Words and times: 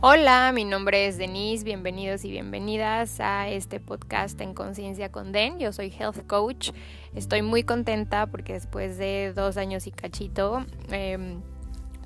Hola, 0.00 0.52
mi 0.54 0.64
nombre 0.64 1.08
es 1.08 1.18
Denise, 1.18 1.64
bienvenidos 1.64 2.24
y 2.24 2.30
bienvenidas 2.30 3.18
a 3.18 3.48
este 3.48 3.80
podcast 3.80 4.40
en 4.40 4.54
Conciencia 4.54 5.10
con 5.10 5.32
Den. 5.32 5.58
Yo 5.58 5.72
soy 5.72 5.90
Health 5.90 6.24
Coach, 6.28 6.70
estoy 7.16 7.42
muy 7.42 7.64
contenta 7.64 8.28
porque 8.28 8.52
después 8.52 8.96
de 8.96 9.32
dos 9.34 9.56
años 9.56 9.88
y 9.88 9.90
cachito 9.90 10.64
em, 10.92 11.40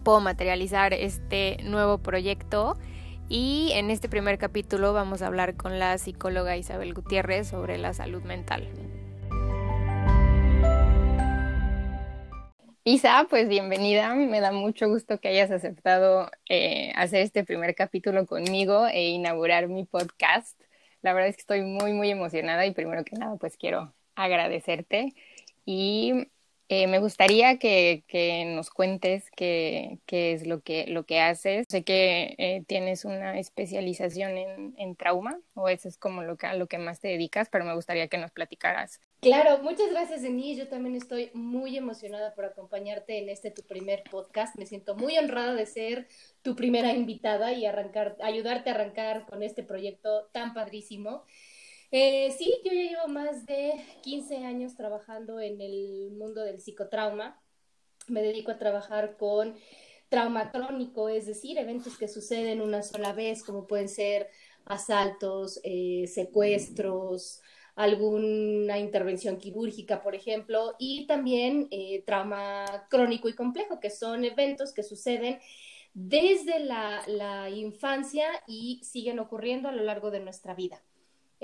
puedo 0.05 0.20
materializar 0.20 0.95
este 0.95 1.59
nuevo 1.65 1.98
proyecto 1.98 2.79
y 3.29 3.73
en 3.75 3.91
este 3.91 4.09
primer 4.09 4.38
capítulo 4.38 4.95
vamos 4.95 5.20
a 5.20 5.27
hablar 5.27 5.59
con 5.59 5.79
la 5.79 5.98
psicóloga 5.98 6.56
Isabel 6.56 6.95
Gutiérrez 6.95 7.48
sobre 7.48 7.77
la 7.77 7.93
salud 7.93 8.23
mental. 8.23 8.70
Isa, 12.85 13.27
pues 13.30 13.49
bienvenida. 13.49 14.12
Me 14.15 14.41
da 14.41 14.51
mucho 14.51 14.89
gusto 14.89 15.20
que 15.20 15.29
hayas 15.29 15.51
aceptado 15.52 16.29
eh, 16.48 16.93
hacer 16.97 17.20
este 17.23 17.45
primer 17.45 17.75
capítulo 17.77 18.27
conmigo 18.27 18.89
e 18.89 19.11
inaugurar 19.11 19.69
mi 19.69 19.84
podcast. 19.84 20.61
La 21.01 21.12
verdad 21.12 21.29
es 21.30 21.37
que 21.37 21.42
estoy 21.42 21.62
muy, 21.62 21.92
muy 21.92 22.11
emocionada 22.11 22.66
y 22.66 22.73
primero 22.75 23.05
que 23.05 23.16
nada, 23.16 23.37
pues 23.37 23.56
quiero 23.56 23.95
agradecerte 24.16 25.15
y 25.65 26.29
eh, 26.69 26.87
me 26.87 26.98
gustaría 26.98 27.59
que, 27.59 28.05
nos 28.55 28.70
cuentes 28.70 29.30
qué, 29.37 29.98
es 30.09 30.47
lo 30.47 30.61
que, 30.61 30.87
lo 30.87 31.05
que 31.05 31.20
haces. 31.20 31.66
Sé 31.69 31.84
que 31.84 32.34
eh, 32.39 32.65
tienes 32.66 33.05
una 33.05 33.39
especialización 33.39 34.37
en, 34.77 34.97
trauma, 34.97 35.39
o 35.55 35.69
eso 35.69 35.89
es 35.89 35.97
como 35.97 36.23
lo 36.23 36.37
que, 36.37 36.47
a 36.47 36.55
lo 36.55 36.67
que 36.67 36.79
más 36.79 37.01
te 37.01 37.09
dedicas, 37.09 37.48
pero 37.51 37.65
me 37.65 37.75
gustaría 37.75 38.09
que 38.09 38.19
nos 38.19 38.30
platicaras. 38.30 39.01
Claro, 39.20 39.62
muchas 39.62 39.91
gracias, 39.91 40.23
Denise. 40.23 40.62
Yo 40.62 40.69
también 40.69 40.97
estoy 40.97 41.30
muy 41.33 41.77
emocionada 41.77 42.34
por 42.34 42.45
acompañarte 42.45 43.19
en 43.19 43.29
este 43.29 43.51
tu 43.51 43.62
primer 43.62 44.03
podcast. 44.11 44.56
Me 44.56 44.67
siento 44.67 44.97
muy 44.97 45.17
honrada 45.17 45.55
de 45.55 45.67
ser 45.67 46.09
tu 46.42 46.56
primera 46.56 46.92
invitada 46.92 47.53
y 47.53 47.64
arrancar, 47.64 48.17
ayudarte 48.20 48.70
a 48.70 48.75
arrancar 48.75 49.27
con 49.27 49.42
este 49.42 49.62
proyecto 49.62 50.29
tan 50.33 50.55
padrísimo. 50.55 51.25
Eh, 51.95 52.35
sí, 52.39 52.55
yo 52.65 52.73
ya 52.73 52.83
llevo 52.85 53.09
más 53.09 53.45
de 53.45 53.75
15 54.03 54.39
años 54.47 54.75
trabajando 54.77 55.41
en 55.41 55.61
el 55.61 56.11
mundo 56.12 56.43
del 56.43 56.59
psicotrauma. 56.59 57.39
Me 58.09 58.23
dedico 58.23 58.51
a 58.51 58.59
trabajar 58.59 59.19
con 59.19 59.55
trauma 60.09 60.51
crónico, 60.51 61.11
es 61.11 61.27
decir, 61.27 61.59
eventos 61.59 61.98
que 61.98 62.09
suceden 62.09 62.63
una 62.63 62.83
sola 62.83 63.13
vez, 63.13 63.43
como 63.45 63.67
pueden 63.67 63.91
ser 63.91 64.31
asaltos, 64.65 65.61
eh, 65.65 66.07
secuestros, 66.09 67.43
alguna 67.77 68.79
intervención 68.79 69.37
quirúrgica, 69.37 70.03
por 70.03 70.15
ejemplo, 70.15 70.75
y 70.79 71.07
también 71.07 71.69
eh, 71.70 72.03
trauma 72.07 72.87
crónico 72.89 73.29
y 73.29 73.35
complejo, 73.35 73.81
que 73.81 73.91
son 73.91 74.25
eventos 74.25 74.73
que 74.73 74.83
suceden 74.83 75.41
desde 75.93 76.59
la 76.61 77.51
infancia 77.51 78.27
y 78.47 78.81
siguen 78.83 79.19
ocurriendo 79.19 79.69
a 79.69 79.73
lo 79.73 79.83
largo 79.85 80.11
de 80.11 80.20
nuestra 80.20 80.55
vida. 80.55 80.83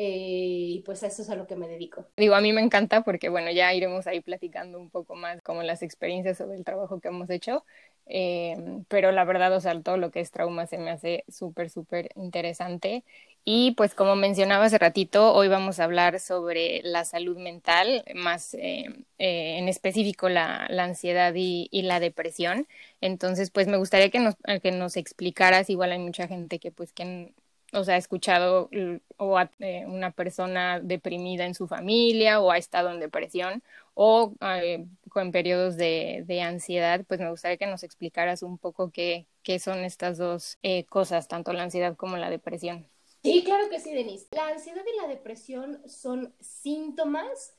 Eh, 0.01 0.77
y 0.77 0.83
pues 0.87 1.03
a 1.03 1.09
eso 1.09 1.23
es 1.23 1.31
a 1.31 1.35
lo 1.35 1.49
que 1.49 1.57
me 1.57 1.67
dedico. 1.67 2.07
Digo, 2.17 2.37
a 2.37 2.41
mí 2.41 2.53
me 2.53 2.61
encanta 2.61 3.03
porque, 3.03 3.29
bueno, 3.31 3.51
ya 3.51 3.75
iremos 3.75 4.07
ahí 4.07 4.21
platicando 4.21 4.79
un 4.79 4.91
poco 4.91 5.17
más 5.17 5.43
como 5.43 5.65
las 5.65 5.83
experiencias 5.83 6.39
sobre 6.39 6.57
el 6.57 6.63
trabajo 6.63 7.01
que 7.01 7.09
hemos 7.09 7.29
hecho, 7.31 7.65
eh, 8.07 8.57
pero 8.87 9.11
la 9.11 9.25
verdad, 9.25 9.53
o 9.57 9.61
sea, 9.61 9.83
todo 9.83 9.97
lo 9.97 10.13
que 10.13 10.21
es 10.21 10.31
trauma 10.31 10.67
se 10.67 10.79
me 10.79 10.93
hace 10.93 11.25
súper, 11.29 11.69
súper 11.69 12.11
interesante. 12.15 13.03
Y 13.45 13.73
pues 13.73 13.95
como 13.97 14.15
mencionaba 14.15 14.67
hace 14.67 14.79
ratito, 14.79 15.35
hoy 15.35 15.49
vamos 15.49 15.81
a 15.81 15.85
hablar 15.85 16.21
sobre 16.21 16.81
la 16.85 17.05
salud 17.05 17.37
mental, 17.37 18.05
más 18.15 18.55
eh, 18.55 19.05
en 19.19 19.69
específico 19.69 20.29
la, 20.29 20.67
ansiedad 20.67 21.35
y, 21.35 21.69
y, 21.73 21.83
la 21.83 21.99
depresión. 21.99 22.69
Entonces, 23.01 23.51
pues 23.51 23.67
me 23.67 23.79
gustaría 23.79 24.11
que 24.11 24.21
nos, 24.21 24.37
que 24.63 24.71
nos 24.71 24.97
explicaras, 24.97 25.71
igual 25.71 25.91
hay 25.91 25.99
mucha 25.99 26.29
gente 26.29 26.61
que 26.61 26.71
pues 26.71 26.93
que 26.93 27.33
o 27.73 27.85
sea, 27.85 27.95
ha 27.95 27.99
escuchado 27.99 28.71
o 29.17 29.41
eh, 29.59 29.85
una 29.87 30.11
persona 30.11 30.81
deprimida 30.81 31.45
en 31.45 31.55
su 31.55 31.67
familia 31.67 32.41
o 32.41 32.51
ha 32.51 32.59
estado 32.59 32.91
en 32.91 33.01
depresión 33.01 33.63
o 33.95 34.33
eh, 34.41 34.87
con 35.11 35.33
periodos 35.33 35.77
de, 35.77 36.25
de, 36.27 36.43
ansiedad, 36.43 37.05
pues 37.07 37.21
me 37.21 37.31
gustaría 37.31 37.57
que 37.57 37.67
nos 37.67 37.83
explicaras 37.83 38.43
un 38.43 38.59
poco 38.59 38.91
qué, 38.91 39.27
qué 39.43 39.59
son 39.59 39.79
estas 39.85 40.19
dos 40.19 40.59
eh, 40.63 40.85
cosas, 40.85 41.29
tanto 41.29 41.53
la 41.53 41.65
ansiedad 41.65 41.97
como 41.97 42.17
la 42.17 42.31
depresión. 42.31 42.87
Sí, 43.23 43.43
claro 43.45 43.69
que 43.69 43.81
sí, 43.81 43.93
Denise. 43.93 44.29
La 44.31 44.49
ansiedad 44.49 44.85
y 44.87 45.01
la 45.03 45.09
depresión 45.09 45.83
son 45.87 46.33
síntomas 46.41 47.55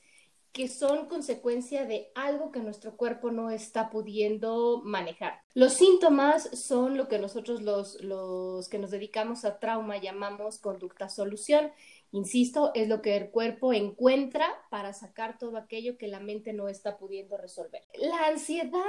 que 0.52 0.68
son 0.68 1.06
consecuencia 1.06 1.84
de 1.86 2.10
algo 2.14 2.50
que 2.50 2.60
nuestro 2.60 2.96
cuerpo 2.96 3.30
no 3.30 3.50
está 3.50 3.90
pudiendo 3.90 4.82
manejar. 4.84 5.40
Los 5.54 5.74
síntomas 5.74 6.50
son 6.58 6.96
lo 6.96 7.06
que 7.08 7.18
nosotros 7.18 7.62
los, 7.62 8.02
los 8.02 8.68
que 8.68 8.78
nos 8.78 8.90
dedicamos 8.90 9.44
a 9.44 9.60
trauma 9.60 9.98
llamamos 9.98 10.58
conducta 10.58 11.08
solución. 11.08 11.70
Insisto, 12.12 12.72
es 12.74 12.88
lo 12.88 13.00
que 13.02 13.16
el 13.16 13.30
cuerpo 13.30 13.72
encuentra 13.72 14.48
para 14.70 14.92
sacar 14.92 15.38
todo 15.38 15.56
aquello 15.56 15.96
que 15.96 16.08
la 16.08 16.18
mente 16.18 16.52
no 16.52 16.68
está 16.68 16.98
pudiendo 16.98 17.36
resolver. 17.36 17.82
La 17.94 18.26
ansiedad 18.26 18.82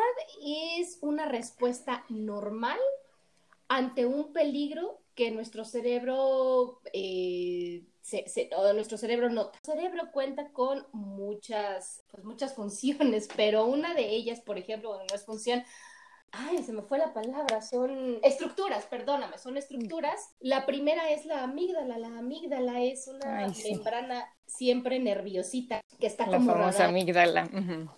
es 0.44 0.98
una 1.02 1.26
respuesta 1.28 2.04
normal 2.10 2.80
ante 3.68 4.08
un 4.08 4.34
peligro 4.34 5.00
que 5.14 5.30
nuestro 5.30 5.66
cerebro 5.66 6.82
eh, 6.94 7.84
se, 8.02 8.50
nuestro 8.74 8.98
cerebro 8.98 9.30
nota. 9.30 9.60
El 9.64 9.74
cerebro 9.74 10.12
cuenta 10.12 10.52
con 10.52 10.86
muchas, 10.92 12.04
pues 12.12 12.24
muchas 12.24 12.54
funciones, 12.54 13.28
pero 13.36 13.66
una 13.66 13.94
de 13.94 14.10
ellas, 14.10 14.42
por 14.42 14.58
ejemplo, 14.58 14.98
no 14.98 15.16
es 15.16 15.26
función, 15.26 15.64
ay, 16.32 16.64
se 16.64 16.74
me 16.74 16.82
fue 16.82 16.98
la 16.98 17.14
palabra, 17.14 17.62
son 17.62 18.20
estructuras, 18.24 18.86
perdóname, 18.86 19.38
son 19.38 19.58
estructuras. 19.58 20.34
La 20.40 20.66
primera 20.66 21.12
es 21.12 21.26
la 21.26 21.44
amígdala, 21.44 21.98
la 21.98 22.18
amígdala 22.18 22.82
es 22.82 23.08
una 23.08 23.48
membrana 23.64 24.28
siempre 24.46 25.00
nerviosita 25.00 25.82
que 26.00 26.08
está 26.08 26.28
la 26.28 26.38
como 26.38 26.52
famosa 26.52 26.86
amígdala. 26.86 27.50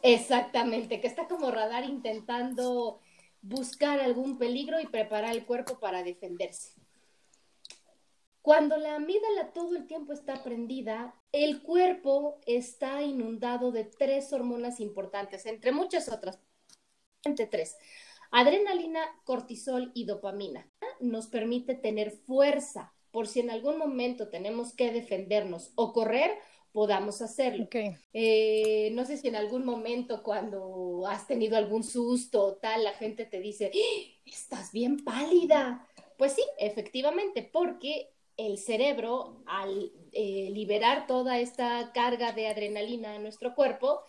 Exactamente, 0.01 0.99
que 0.99 1.07
está 1.07 1.27
como 1.27 1.51
radar 1.51 1.85
intentando 1.85 2.99
buscar 3.41 3.99
algún 3.99 4.37
peligro 4.37 4.79
y 4.79 4.87
preparar 4.87 5.31
el 5.31 5.45
cuerpo 5.45 5.79
para 5.79 6.03
defenderse. 6.03 6.82
Cuando 8.43 8.75
la 8.75 8.95
amígdala 8.95 9.53
todo 9.53 9.77
el 9.77 9.87
tiempo 9.87 10.11
está 10.11 10.43
prendida, 10.43 11.15
el 11.31 11.61
cuerpo 11.63 12.41
está 12.45 13.01
inundado 13.01 13.71
de 13.71 13.85
tres 13.85 14.33
hormonas 14.33 14.81
importantes, 14.81 15.45
entre 15.45 15.71
muchas 15.71 16.09
otras, 16.09 16.39
entre 17.23 17.47
tres. 17.47 17.77
Adrenalina, 18.31 18.99
cortisol 19.23 19.91
y 19.93 20.03
dopamina. 20.03 20.69
Nos 20.99 21.27
permite 21.27 21.73
tener 21.73 22.11
fuerza 22.11 22.93
por 23.11 23.27
si 23.27 23.39
en 23.39 23.49
algún 23.49 23.77
momento 23.77 24.27
tenemos 24.27 24.73
que 24.73 24.91
defendernos 24.91 25.71
o 25.75 25.93
correr, 25.93 26.31
podamos 26.73 27.21
hacerlo. 27.21 27.69
Eh, 28.11 28.89
no 28.91 29.05
sé 29.05 29.15
si 29.15 29.29
en 29.29 29.37
algún 29.37 29.63
momento 29.63 30.21
cuando 30.21 31.05
has 31.07 31.27
tenido 31.27 31.55
algún 31.55 31.85
susto 31.85 32.43
o 32.43 32.55
tal, 32.55 32.83
la 32.83 32.93
gente 32.93 33.25
te 33.25 33.39
dice, 33.39 33.71
¡Ah! 33.73 34.21
estás 34.25 34.73
bien 34.73 35.05
pálida. 35.05 35.87
Pues 36.17 36.33
sí, 36.33 36.43
efectivamente, 36.57 37.41
porque 37.43 38.12
el 38.37 38.57
cerebro, 38.57 39.43
al 39.45 39.91
eh, 40.11 40.49
liberar 40.51 41.07
toda 41.07 41.39
esta 41.39 41.91
carga 41.93 42.31
de 42.31 42.47
adrenalina 42.47 43.15
en 43.15 43.23
nuestro 43.23 43.53
cuerpo, 43.55 44.01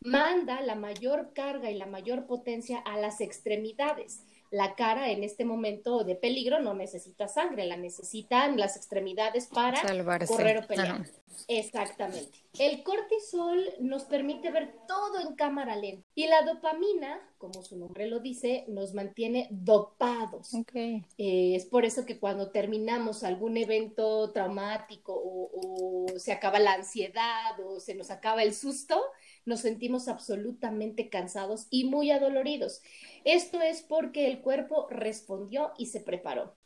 manda 0.00 0.60
la 0.60 0.74
mayor 0.74 1.32
carga 1.32 1.70
y 1.70 1.76
la 1.76 1.86
mayor 1.86 2.26
potencia 2.26 2.78
a 2.78 2.98
las 2.98 3.20
extremidades. 3.20 4.24
La 4.52 4.74
cara 4.76 5.10
en 5.10 5.24
este 5.24 5.44
momento 5.44 6.04
de 6.04 6.14
peligro 6.14 6.60
no 6.60 6.74
necesita 6.74 7.26
sangre, 7.26 7.66
la 7.66 7.76
necesitan 7.76 8.58
las 8.58 8.76
extremidades 8.76 9.46
para 9.46 9.80
correr 10.26 10.58
o 10.58 10.66
pelear. 10.66 11.04
Exactamente. 11.48 12.38
El 12.58 12.82
cortisol 12.82 13.64
nos 13.80 14.04
permite 14.04 14.50
ver 14.50 14.74
todo 14.86 15.20
en 15.20 15.34
cámara 15.34 15.74
lenta 15.76 16.06
y 16.14 16.26
la 16.26 16.42
dopamina, 16.42 17.18
como 17.38 17.62
su 17.62 17.78
nombre 17.78 18.06
lo 18.06 18.20
dice, 18.20 18.64
nos 18.68 18.92
mantiene 18.92 19.48
dopados. 19.50 20.52
Okay. 20.52 21.04
Eh, 21.16 21.54
es 21.56 21.64
por 21.64 21.84
eso 21.84 22.04
que 22.04 22.18
cuando 22.18 22.50
terminamos 22.50 23.24
algún 23.24 23.56
evento 23.56 24.30
traumático 24.32 25.14
o, 25.14 25.50
o 25.54 26.18
se 26.18 26.32
acaba 26.32 26.58
la 26.58 26.74
ansiedad 26.74 27.58
o 27.64 27.80
se 27.80 27.94
nos 27.94 28.10
acaba 28.10 28.42
el 28.42 28.54
susto, 28.54 29.02
nos 29.44 29.60
sentimos 29.60 30.08
absolutamente 30.08 31.08
cansados 31.08 31.66
y 31.70 31.84
muy 31.84 32.10
adoloridos. 32.10 32.82
Esto 33.24 33.60
es 33.60 33.82
porque 33.82 34.26
el 34.26 34.40
cuerpo 34.40 34.86
respondió 34.90 35.72
y 35.78 35.86
se 35.86 36.00
preparó. 36.00 36.56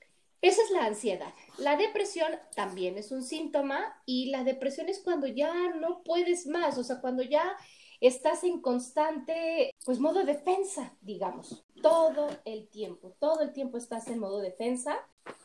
Esa 0.42 0.62
es 0.62 0.70
la 0.70 0.84
ansiedad. 0.84 1.32
La 1.58 1.76
depresión 1.76 2.30
también 2.54 2.98
es 2.98 3.10
un 3.10 3.22
síntoma 3.22 4.00
y 4.04 4.30
la 4.30 4.44
depresión 4.44 4.88
es 4.88 5.00
cuando 5.00 5.26
ya 5.26 5.52
no 5.74 6.02
puedes 6.04 6.46
más, 6.46 6.78
o 6.78 6.84
sea, 6.84 7.00
cuando 7.00 7.22
ya 7.22 7.56
estás 8.00 8.44
en 8.44 8.60
constante, 8.60 9.74
pues, 9.84 9.98
modo 9.98 10.24
defensa, 10.24 10.94
digamos, 11.00 11.64
todo 11.82 12.28
el 12.44 12.68
tiempo, 12.68 13.16
todo 13.18 13.40
el 13.40 13.52
tiempo 13.52 13.78
estás 13.78 14.08
en 14.08 14.18
modo 14.18 14.40
defensa 14.40 14.98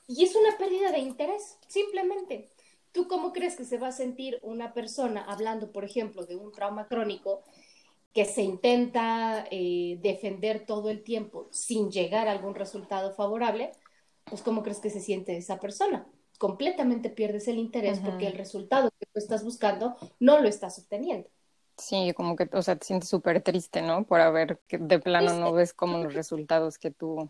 y 0.08 0.24
es 0.24 0.36
una 0.36 0.58
pérdida 0.58 0.92
de 0.92 1.00
interés, 1.00 1.58
simplemente. 1.68 2.50
¿Tú 2.92 3.08
cómo 3.08 3.32
crees 3.32 3.56
que 3.56 3.66
se 3.66 3.78
va 3.78 3.88
a 3.88 3.92
sentir 3.94 4.40
una 4.42 4.74
persona 4.74 5.24
hablando, 5.24 5.72
por 5.72 5.86
ejemplo, 5.86 6.26
de 6.26 6.36
un 6.36 6.52
trauma 6.52 6.88
crónico 6.88 7.44
que 8.14 8.26
se 8.26 8.42
intenta 8.42 9.46
eh, 9.52 9.98
defender 10.02 10.66
todo 10.66 10.90
el 10.90 11.04
tiempo 11.04 11.48
sin 11.52 11.90
llegar 11.90 12.28
a 12.28 12.32
algún 12.32 12.56
resultado 12.56 13.14
favorable? 13.14 13.72
pues 14.26 14.42
¿cómo 14.42 14.64
crees 14.64 14.80
que 14.80 14.90
se 14.90 15.00
siente 15.00 15.36
esa 15.38 15.60
persona? 15.60 16.08
Completamente 16.38 17.10
pierdes 17.10 17.48
el 17.48 17.58
interés 17.58 18.00
porque 18.00 18.28
el 18.28 18.34
resultado 18.34 18.90
que 19.00 19.06
tú 19.06 19.20
estás 19.20 19.44
buscando 19.44 19.96
no 20.20 20.40
lo 20.40 20.48
estás 20.48 20.80
obteniendo. 20.80 21.30
Sí, 21.78 22.14
como 22.16 22.36
que, 22.36 22.50
o 22.54 22.62
sea, 22.62 22.76
te 22.76 22.86
sientes 22.86 23.10
súper 23.10 23.42
triste, 23.42 23.82
¿no? 23.82 24.06
Por 24.06 24.22
haber 24.22 24.60
que 24.68 24.78
de 24.78 25.00
plano 25.00 25.34
no 25.34 25.52
ves 25.52 25.74
como 25.74 26.00
los 26.00 26.14
resultados 26.14 26.78
que 26.78 26.92
tú 26.92 27.30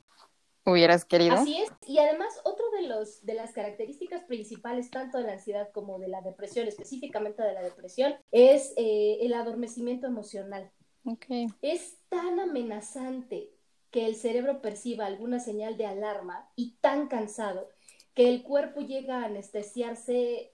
hubieras 0.66 1.06
querido. 1.06 1.36
Así 1.36 1.58
es, 1.58 1.70
y 1.88 2.00
además 2.00 2.40
otro 2.44 2.70
de 2.72 2.88
los 2.88 3.26
de 3.26 3.34
las 3.34 3.52
características 3.52 4.24
principales 4.24 4.92
tanto 4.92 5.18
de 5.18 5.26
la 5.26 5.34
ansiedad 5.34 5.70
como 5.72 6.00
de 6.00 6.08
la 6.08 6.22
depresión, 6.22 6.68
específicamente 6.68 7.44
de 7.44 7.54
la 7.54 7.62
depresión, 7.62 8.16
es 8.32 8.74
eh, 8.78 9.20
el 9.22 9.34
adormecimiento 9.34 10.08
emocional. 10.08 10.72
Okay. 11.04 11.48
Es 11.62 11.98
tan 12.10 12.40
amenazante 12.40 13.50
que 13.90 14.06
el 14.06 14.16
cerebro 14.16 14.62
perciba 14.62 15.06
alguna 15.06 15.40
señal 15.40 15.78
de 15.78 15.86
alarma 15.86 16.50
y 16.56 16.78
tan 16.80 17.08
cansado 17.08 17.70
que 18.14 18.30
el 18.30 18.44
cuerpo 18.44 18.82
llega 18.82 19.22
a 19.22 19.26
anestesiarse 19.26 20.54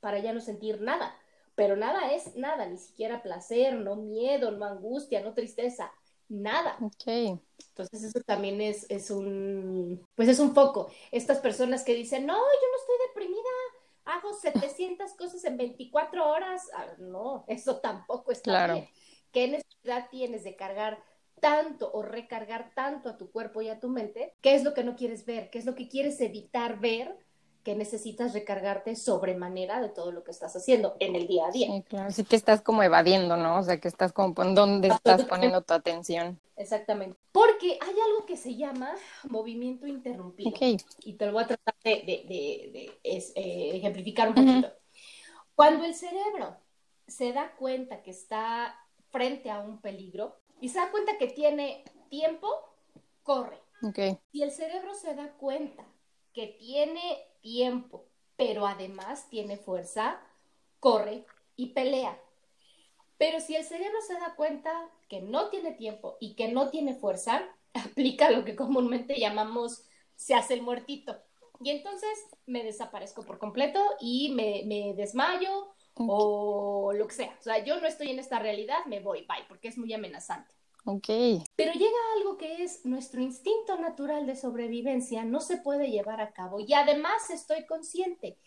para 0.00 0.18
ya 0.18 0.32
no 0.32 0.40
sentir 0.40 0.80
nada. 0.80 1.14
Pero 1.54 1.76
nada 1.76 2.12
es 2.12 2.36
nada, 2.36 2.66
ni 2.66 2.78
siquiera 2.78 3.22
placer, 3.22 3.74
no 3.74 3.96
miedo, 3.96 4.50
no 4.50 4.64
angustia, 4.64 5.20
no 5.22 5.34
tristeza, 5.34 5.92
nada. 6.30 6.78
Okay. 6.80 7.38
Entonces 7.70 8.04
eso 8.04 8.20
también 8.26 8.60
es, 8.60 8.86
es 8.90 9.10
un, 9.10 10.06
pues 10.14 10.28
es 10.28 10.38
un 10.40 10.54
foco. 10.54 10.90
Estas 11.12 11.38
personas 11.40 11.84
que 11.84 11.94
dicen, 11.94 12.26
no, 12.26 12.34
yo 12.34 12.40
no 12.40 12.78
estoy 12.80 12.96
deprimida, 13.08 13.50
hago 14.04 14.34
700 14.40 15.12
cosas 15.14 15.44
en 15.44 15.56
24 15.56 16.28
horas. 16.28 16.68
Ah, 16.76 16.86
no, 16.98 17.44
eso 17.48 17.80
tampoco 17.80 18.32
está 18.32 18.42
Claro. 18.42 18.74
bien. 18.74 18.88
¿Qué 19.32 19.48
necesidad 19.48 20.08
tienes 20.10 20.44
de 20.44 20.56
cargar 20.56 21.02
tanto 21.40 21.90
o 21.92 22.02
recargar 22.02 22.72
tanto 22.74 23.08
a 23.08 23.16
tu 23.16 23.30
cuerpo 23.30 23.62
y 23.62 23.68
a 23.68 23.80
tu 23.80 23.88
mente? 23.88 24.34
¿Qué 24.42 24.54
es 24.54 24.64
lo 24.64 24.74
que 24.74 24.84
no 24.84 24.96
quieres 24.96 25.24
ver? 25.26 25.50
¿Qué 25.50 25.58
es 25.58 25.64
lo 25.66 25.74
que 25.74 25.88
quieres 25.88 26.20
evitar 26.20 26.80
ver? 26.80 27.16
Que 27.62 27.74
necesitas 27.74 28.32
recargarte 28.32 28.96
sobremanera 28.96 29.80
de 29.82 29.90
todo 29.90 30.12
lo 30.12 30.24
que 30.24 30.30
estás 30.30 30.56
haciendo 30.56 30.96
en 30.98 31.14
el 31.14 31.26
día 31.26 31.46
a 31.46 31.50
día. 31.50 31.66
Sí, 31.66 31.82
claro. 31.82 32.10
Sí 32.10 32.24
que 32.24 32.36
estás 32.36 32.62
como 32.62 32.82
evadiendo, 32.82 33.36
¿no? 33.36 33.58
O 33.58 33.62
sea, 33.62 33.78
que 33.78 33.88
estás 33.88 34.12
como, 34.14 34.34
¿en 34.42 34.54
dónde 34.54 34.88
estás 34.88 35.24
poniendo 35.26 35.60
tu 35.62 35.74
atención? 35.74 36.40
Exactamente. 36.56 37.18
Porque 37.32 37.78
hay 37.80 37.94
algo 38.06 38.24
que 38.26 38.36
se 38.38 38.56
llama 38.56 38.94
movimiento 39.28 39.86
interrumpido. 39.86 40.50
Ok. 40.50 40.80
Y 41.04 41.12
te 41.14 41.26
lo 41.26 41.32
voy 41.32 41.42
a 41.44 41.46
tratar 41.48 41.74
de, 41.84 41.90
de- 41.96 42.24
de- 42.28 42.70
de- 42.72 43.00
es- 43.02 43.32
eh, 43.36 43.76
ejemplificar 43.76 44.28
un 44.28 44.34
poquito. 44.34 44.72
Cuando 45.54 45.84
el 45.84 45.94
cerebro 45.94 46.56
se 47.06 47.32
da 47.32 47.52
cuenta 47.56 48.02
que 48.02 48.10
está 48.10 48.74
frente 49.10 49.50
a 49.50 49.60
un 49.60 49.80
peligro 49.82 50.36
y 50.62 50.70
se 50.70 50.78
da 50.78 50.90
cuenta 50.90 51.18
que 51.18 51.26
tiene 51.26 51.84
tiempo, 52.08 52.48
corre. 53.22 53.58
Ok. 53.82 53.98
Si 54.32 54.42
el 54.42 54.50
cerebro 54.50 54.94
se 54.94 55.14
da 55.14 55.32
cuenta 55.32 55.84
que 56.32 56.46
tiene 56.58 57.26
tiempo, 57.40 58.06
pero 58.36 58.66
además 58.66 59.28
tiene 59.28 59.56
fuerza, 59.56 60.20
corre 60.78 61.26
y 61.56 61.68
pelea. 61.68 62.18
Pero 63.18 63.40
si 63.40 63.54
el 63.54 63.64
cerebro 63.64 63.98
se 64.06 64.14
da 64.14 64.34
cuenta 64.34 64.72
que 65.08 65.20
no 65.20 65.50
tiene 65.50 65.72
tiempo 65.72 66.16
y 66.20 66.34
que 66.34 66.48
no 66.48 66.70
tiene 66.70 66.94
fuerza, 66.94 67.42
aplica 67.74 68.30
lo 68.30 68.44
que 68.44 68.56
comúnmente 68.56 69.18
llamamos 69.18 69.84
se 70.16 70.34
hace 70.34 70.54
el 70.54 70.62
muertito. 70.62 71.16
Y 71.62 71.70
entonces 71.70 72.10
me 72.46 72.64
desaparezco 72.64 73.22
por 73.22 73.38
completo 73.38 73.80
y 74.00 74.32
me, 74.32 74.62
me 74.66 74.94
desmayo 74.94 75.74
o 75.94 76.92
lo 76.94 77.06
que 77.06 77.14
sea. 77.14 77.36
O 77.38 77.42
sea, 77.42 77.62
yo 77.64 77.80
no 77.80 77.86
estoy 77.86 78.10
en 78.10 78.18
esta 78.18 78.38
realidad, 78.38 78.78
me 78.86 79.00
voy, 79.00 79.20
bye, 79.20 79.44
porque 79.48 79.68
es 79.68 79.76
muy 79.76 79.92
amenazante. 79.92 80.54
Ok. 80.84 81.08
Pero 81.56 81.72
llega 81.72 81.96
algo 82.16 82.36
que 82.36 82.62
es 82.62 82.84
nuestro 82.86 83.20
instinto 83.20 83.78
natural 83.78 84.26
de 84.26 84.36
sobrevivencia, 84.36 85.24
no 85.24 85.40
se 85.40 85.58
puede 85.58 85.90
llevar 85.90 86.20
a 86.20 86.32
cabo 86.32 86.60
y 86.60 86.72
además 86.72 87.30
estoy 87.30 87.66
consciente. 87.66 88.38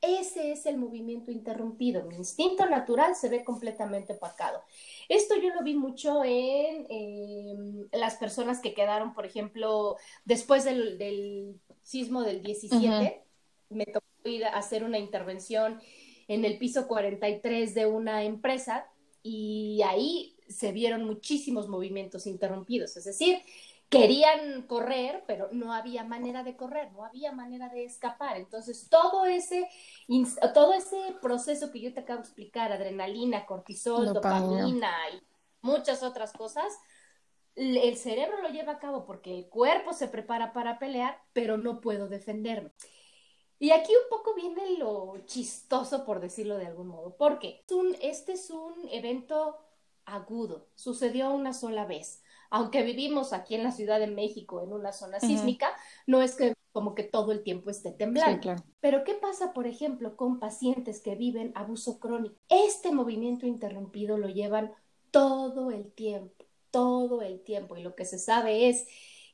Ese 0.00 0.50
es 0.50 0.66
el 0.66 0.78
movimiento 0.78 1.30
interrumpido. 1.30 2.04
Mi 2.04 2.16
instinto 2.16 2.66
natural 2.66 3.14
se 3.14 3.28
ve 3.28 3.44
completamente 3.44 4.14
opacado. 4.14 4.60
Esto 5.08 5.36
yo 5.36 5.54
lo 5.54 5.62
vi 5.62 5.74
mucho 5.74 6.24
en 6.24 6.86
eh, 6.88 7.54
las 7.92 8.16
personas 8.16 8.58
que 8.60 8.74
quedaron, 8.74 9.14
por 9.14 9.26
ejemplo, 9.26 9.96
después 10.24 10.64
del, 10.64 10.98
del 10.98 11.60
sismo 11.82 12.22
del 12.22 12.42
17, 12.42 13.22
me 13.70 13.86
tocó 13.86 14.06
ir 14.24 14.44
a 14.44 14.56
hacer 14.56 14.82
una 14.82 14.98
intervención 14.98 15.80
en 16.26 16.44
el 16.44 16.58
piso 16.58 16.88
43 16.88 17.72
de 17.74 17.86
una 17.86 18.24
empresa 18.24 18.91
y 19.22 19.80
ahí 19.82 20.36
se 20.48 20.72
vieron 20.72 21.04
muchísimos 21.04 21.68
movimientos 21.68 22.26
interrumpidos, 22.26 22.96
es 22.96 23.04
decir, 23.04 23.40
querían 23.88 24.62
correr, 24.62 25.22
pero 25.26 25.50
no 25.52 25.74
había 25.74 26.02
manera 26.02 26.42
de 26.42 26.56
correr, 26.56 26.90
no 26.92 27.04
había 27.04 27.30
manera 27.32 27.68
de 27.68 27.84
escapar. 27.84 28.38
Entonces, 28.38 28.88
todo 28.88 29.26
ese, 29.26 29.68
todo 30.54 30.72
ese 30.72 30.96
proceso 31.20 31.70
que 31.70 31.80
yo 31.80 31.92
te 31.92 32.00
acabo 32.00 32.20
de 32.20 32.24
explicar, 32.24 32.72
adrenalina, 32.72 33.44
cortisol, 33.44 34.06
Dopamina. 34.06 34.62
dopamina 34.62 34.92
y 35.12 35.22
muchas 35.60 36.02
otras 36.02 36.32
cosas, 36.32 36.72
el 37.54 37.96
cerebro 37.98 38.40
lo 38.40 38.48
lleva 38.48 38.72
a 38.72 38.78
cabo 38.78 39.04
porque 39.04 39.38
el 39.38 39.48
cuerpo 39.48 39.92
se 39.92 40.08
prepara 40.08 40.54
para 40.54 40.78
pelear, 40.78 41.20
pero 41.34 41.58
no 41.58 41.82
puedo 41.82 42.08
defenderme. 42.08 42.70
Y 43.62 43.70
aquí 43.70 43.92
un 43.92 44.08
poco 44.10 44.34
viene 44.34 44.76
lo 44.76 45.18
chistoso, 45.24 46.04
por 46.04 46.18
decirlo 46.18 46.58
de 46.58 46.66
algún 46.66 46.88
modo, 46.88 47.14
porque 47.16 47.62
este 48.00 48.32
es 48.32 48.50
un 48.50 48.74
evento 48.90 49.56
agudo, 50.04 50.66
sucedió 50.74 51.30
una 51.32 51.52
sola 51.52 51.86
vez. 51.86 52.24
Aunque 52.50 52.82
vivimos 52.82 53.32
aquí 53.32 53.54
en 53.54 53.62
la 53.62 53.70
Ciudad 53.70 54.00
de 54.00 54.08
México 54.08 54.60
en 54.64 54.72
una 54.72 54.92
zona 54.92 55.20
sísmica, 55.20 55.68
no 56.08 56.22
es 56.22 56.34
que 56.34 56.54
como 56.72 56.96
que 56.96 57.04
todo 57.04 57.30
el 57.30 57.44
tiempo 57.44 57.70
esté 57.70 57.92
temblando. 57.92 58.34
Sí, 58.34 58.40
claro. 58.40 58.64
Pero 58.80 59.04
¿qué 59.04 59.14
pasa, 59.14 59.52
por 59.52 59.68
ejemplo, 59.68 60.16
con 60.16 60.40
pacientes 60.40 61.00
que 61.00 61.14
viven 61.14 61.52
abuso 61.54 62.00
crónico? 62.00 62.34
Este 62.48 62.90
movimiento 62.90 63.46
interrumpido 63.46 64.18
lo 64.18 64.28
llevan 64.28 64.72
todo 65.12 65.70
el 65.70 65.92
tiempo, 65.92 66.44
todo 66.72 67.22
el 67.22 67.40
tiempo. 67.40 67.76
Y 67.76 67.84
lo 67.84 67.94
que 67.94 68.06
se 68.06 68.18
sabe 68.18 68.68
es 68.68 68.88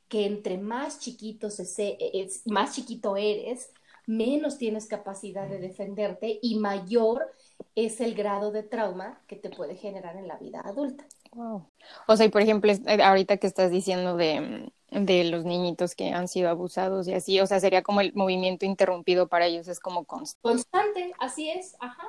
que 0.07 0.27
entre 0.27 0.59
más 0.59 0.99
chiquito, 0.99 1.49
se 1.49 1.65
se- 1.65 1.97
es, 2.13 2.45
más 2.45 2.75
chiquito 2.75 3.17
eres, 3.17 3.71
menos 4.09 4.57
tienes 4.57 4.87
capacidad 4.87 5.47
de 5.47 5.59
defenderte 5.59 6.39
y 6.41 6.57
mayor 6.57 7.31
es 7.75 8.01
el 8.01 8.15
grado 8.15 8.51
de 8.51 8.63
trauma 8.63 9.21
que 9.27 9.35
te 9.35 9.51
puede 9.51 9.75
generar 9.75 10.17
en 10.17 10.27
la 10.27 10.37
vida 10.37 10.61
adulta. 10.65 11.05
Wow. 11.31 11.69
O 12.07 12.17
sea, 12.17 12.25
y 12.25 12.29
por 12.29 12.41
ejemplo, 12.41 12.71
eh, 12.71 13.03
ahorita 13.03 13.37
que 13.37 13.45
estás 13.45 13.69
diciendo 13.69 14.17
de, 14.17 14.71
de 14.89 15.23
los 15.25 15.45
niñitos 15.45 15.93
que 15.93 16.09
han 16.09 16.27
sido 16.27 16.49
abusados 16.49 17.07
y 17.07 17.13
así, 17.13 17.39
o 17.39 17.45
sea, 17.45 17.59
sería 17.59 17.83
como 17.83 18.01
el 18.01 18.11
movimiento 18.15 18.65
interrumpido 18.65 19.27
para 19.27 19.45
ellos, 19.45 19.67
es 19.67 19.79
como 19.79 20.05
constante. 20.05 20.41
Constante, 20.41 21.13
así 21.19 21.51
es, 21.51 21.75
ajá. 21.79 22.07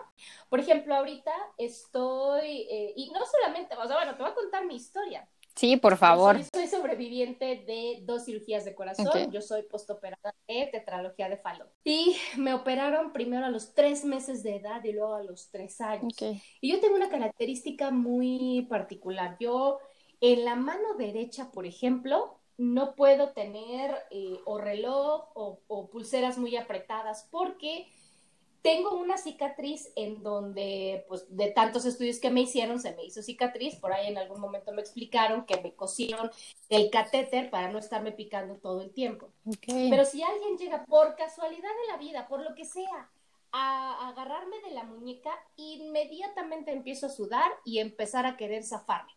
Por 0.49 0.61
ejemplo, 0.61 0.95
ahorita 0.95 1.33
estoy, 1.59 2.67
eh, 2.71 2.95
y 2.97 3.11
no 3.11 3.21
solamente, 3.27 3.77
o 3.77 3.87
sea, 3.87 3.97
bueno, 3.97 4.17
te 4.17 4.23
voy 4.23 4.33
a 4.33 4.35
contar 4.35 4.65
mi 4.65 4.77
historia. 4.77 5.29
Sí, 5.55 5.77
por 5.77 5.97
favor. 5.97 6.39
Yo 6.39 6.45
soy, 6.53 6.67
soy 6.67 6.79
sobreviviente 6.79 7.65
de 7.67 8.01
dos 8.03 8.25
cirugías 8.25 8.65
de 8.65 8.75
corazón. 8.75 9.31
Yo 9.31 9.43
soy 9.43 9.63
postoperada 9.63 10.35
de 10.49 10.69
tetralogía 10.73 11.29
de 11.29 11.37
Fallot. 11.37 11.71
Y 11.85 12.17
me 12.37 12.55
operaron 12.55 13.13
primero 13.13 13.47
a 13.47 13.51
los 13.51 13.75
tres 13.75 14.05
meses 14.05 14.43
de 14.43 14.57
edad 14.57 14.83
y 14.85 14.93
luego 14.93 15.15
a 15.15 15.23
los 15.23 15.51
tres 15.51 15.81
años. 15.81 16.13
Y 16.61 16.73
yo 16.73 16.81
tengo 16.81 16.95
una 16.95 17.11
característica 17.11 17.91
muy 17.91 18.67
particular. 18.69 19.37
Yo 19.41 19.79
en 20.21 20.45
la 20.45 20.55
mano 20.55 20.95
derecha, 20.99 21.51
por 21.51 21.67
ejemplo, 21.67 22.37
no 22.57 22.95
puedo 22.95 23.33
tener 23.33 23.95
eh, 24.11 24.39
o 24.45 24.59
reloj 24.59 25.29
o, 25.35 25.61
o 25.67 25.89
pulseras 25.89 26.37
muy 26.37 26.57
apretadas 26.57 27.27
porque 27.31 27.87
tengo 28.63 28.95
una 28.95 29.17
cicatriz 29.17 29.91
en 29.97 30.23
donde, 30.23 31.05
pues, 31.09 31.25
de 31.35 31.51
tantos 31.51 31.85
estudios 31.87 32.19
que 32.19 32.31
me 32.31 32.43
hicieron, 32.43 32.79
se 32.79 32.95
me 32.95 33.05
hizo 33.05 33.23
cicatriz. 33.23 33.77
Por 33.77 33.93
ahí 33.93 34.09
en 34.09 34.19
algún 34.19 34.41
momento 34.41 34.73
me 34.73 34.83
explicaron 34.83 35.47
que 35.47 35.61
me 35.61 35.75
cosieron 35.75 36.31
el 36.69 36.91
catéter 36.91 37.51
para 37.51 37.71
no 37.71 37.79
estarme 37.79 38.13
picando 38.13 38.57
todo 38.57 38.83
el 38.83 38.93
tiempo. 38.93 39.31
Pero 39.67 40.05
si 40.05 40.23
alguien 40.23 40.59
llega 40.59 40.85
por 40.85 41.17
casualidad 41.17 41.71
de 41.87 41.93
la 41.93 41.99
vida, 41.99 42.29
por 42.29 42.43
lo 42.43 42.55
que 42.55 42.65
sea, 42.65 43.11
a 43.53 44.09
agarrarme 44.09 44.61
de 44.61 44.73
la 44.73 44.85
muñeca, 44.85 45.31
inmediatamente 45.57 46.73
empiezo 46.73 47.07
a 47.07 47.11
sudar 47.11 47.51
y 47.65 47.79
empezar 47.79 48.27
a 48.27 48.37
querer 48.37 48.63
zafarme. 48.63 49.13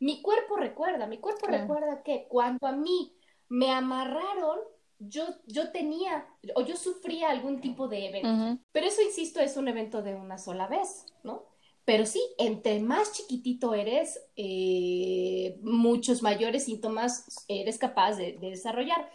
Mi 0.00 0.22
cuerpo 0.22 0.56
recuerda, 0.56 1.06
mi 1.06 1.18
cuerpo 1.18 1.46
recuerda 1.46 2.02
que 2.02 2.26
cuando 2.28 2.66
a 2.66 2.72
mí 2.72 3.16
me 3.48 3.70
amarraron, 3.72 4.58
yo, 4.98 5.24
yo 5.46 5.70
tenía 5.72 6.26
o 6.54 6.62
yo 6.62 6.76
sufría 6.76 7.30
algún 7.30 7.60
tipo 7.60 7.88
de 7.88 8.06
evento. 8.08 8.28
Pero 8.72 8.86
eso, 8.86 9.02
insisto, 9.02 9.40
es 9.40 9.56
un 9.56 9.68
evento 9.68 10.02
de 10.02 10.14
una 10.14 10.38
sola 10.38 10.66
vez, 10.68 11.06
¿no? 11.24 11.44
Pero 11.84 12.04
sí, 12.06 12.20
entre 12.38 12.80
más 12.80 13.12
chiquitito 13.12 13.74
eres, 13.74 14.20
eh, 14.36 15.58
muchos 15.62 16.22
mayores 16.22 16.64
síntomas 16.64 17.44
eres 17.48 17.78
capaz 17.78 18.16
de, 18.16 18.32
de 18.38 18.50
desarrollar. 18.50 19.10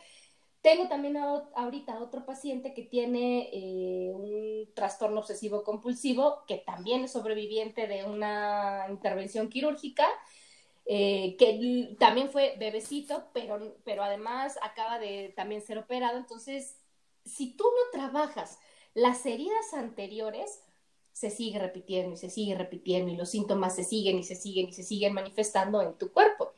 Tengo 0.62 0.88
también 0.88 1.18
a- 1.18 1.50
ahorita 1.56 2.00
otro 2.02 2.26
paciente 2.26 2.74
que 2.74 2.84
tiene 2.84 3.50
eh, 3.54 4.12
un 4.14 4.74
trastorno 4.74 5.20
obsesivo 5.20 5.64
compulsivo, 5.64 6.46
que 6.48 6.58
también 6.58 7.04
es 7.04 7.12
sobreviviente 7.12 7.88
de 7.88 8.06
una 8.06 8.86
intervención 8.90 9.50
quirúrgica. 9.50 10.08
Eh, 10.86 11.36
que 11.38 11.96
también 12.00 12.30
fue 12.30 12.56
bebecito, 12.60 13.30
pero, 13.34 13.78
pero 13.84 14.04
además 14.04 14.58
acaba 14.62 15.00
de 15.00 15.34
también 15.36 15.62
ser 15.62 15.78
operado. 15.78 16.18
Entonces, 16.18 16.78
si 17.26 17.56
tú 17.56 17.64
no 17.64 18.00
trabajas 18.00 18.60
las 18.94 19.26
heridas 19.26 19.74
anteriores, 19.74 20.62
se 21.14 21.30
sigue 21.30 21.60
repitiendo 21.60 22.14
y 22.14 22.18
se 22.18 22.30
sigue 22.30 22.56
repitiendo 22.56 23.12
y 23.12 23.16
los 23.16 23.30
síntomas 23.30 23.76
se 23.76 23.84
siguen 23.84 24.18
y 24.18 24.24
se 24.24 24.36
siguen 24.36 24.70
y 24.70 24.74
se 24.74 24.84
siguen 24.84 25.14
manifestando 25.14 25.82
en 25.82 25.98
tu 25.98 26.12
cuerpo. 26.12 26.54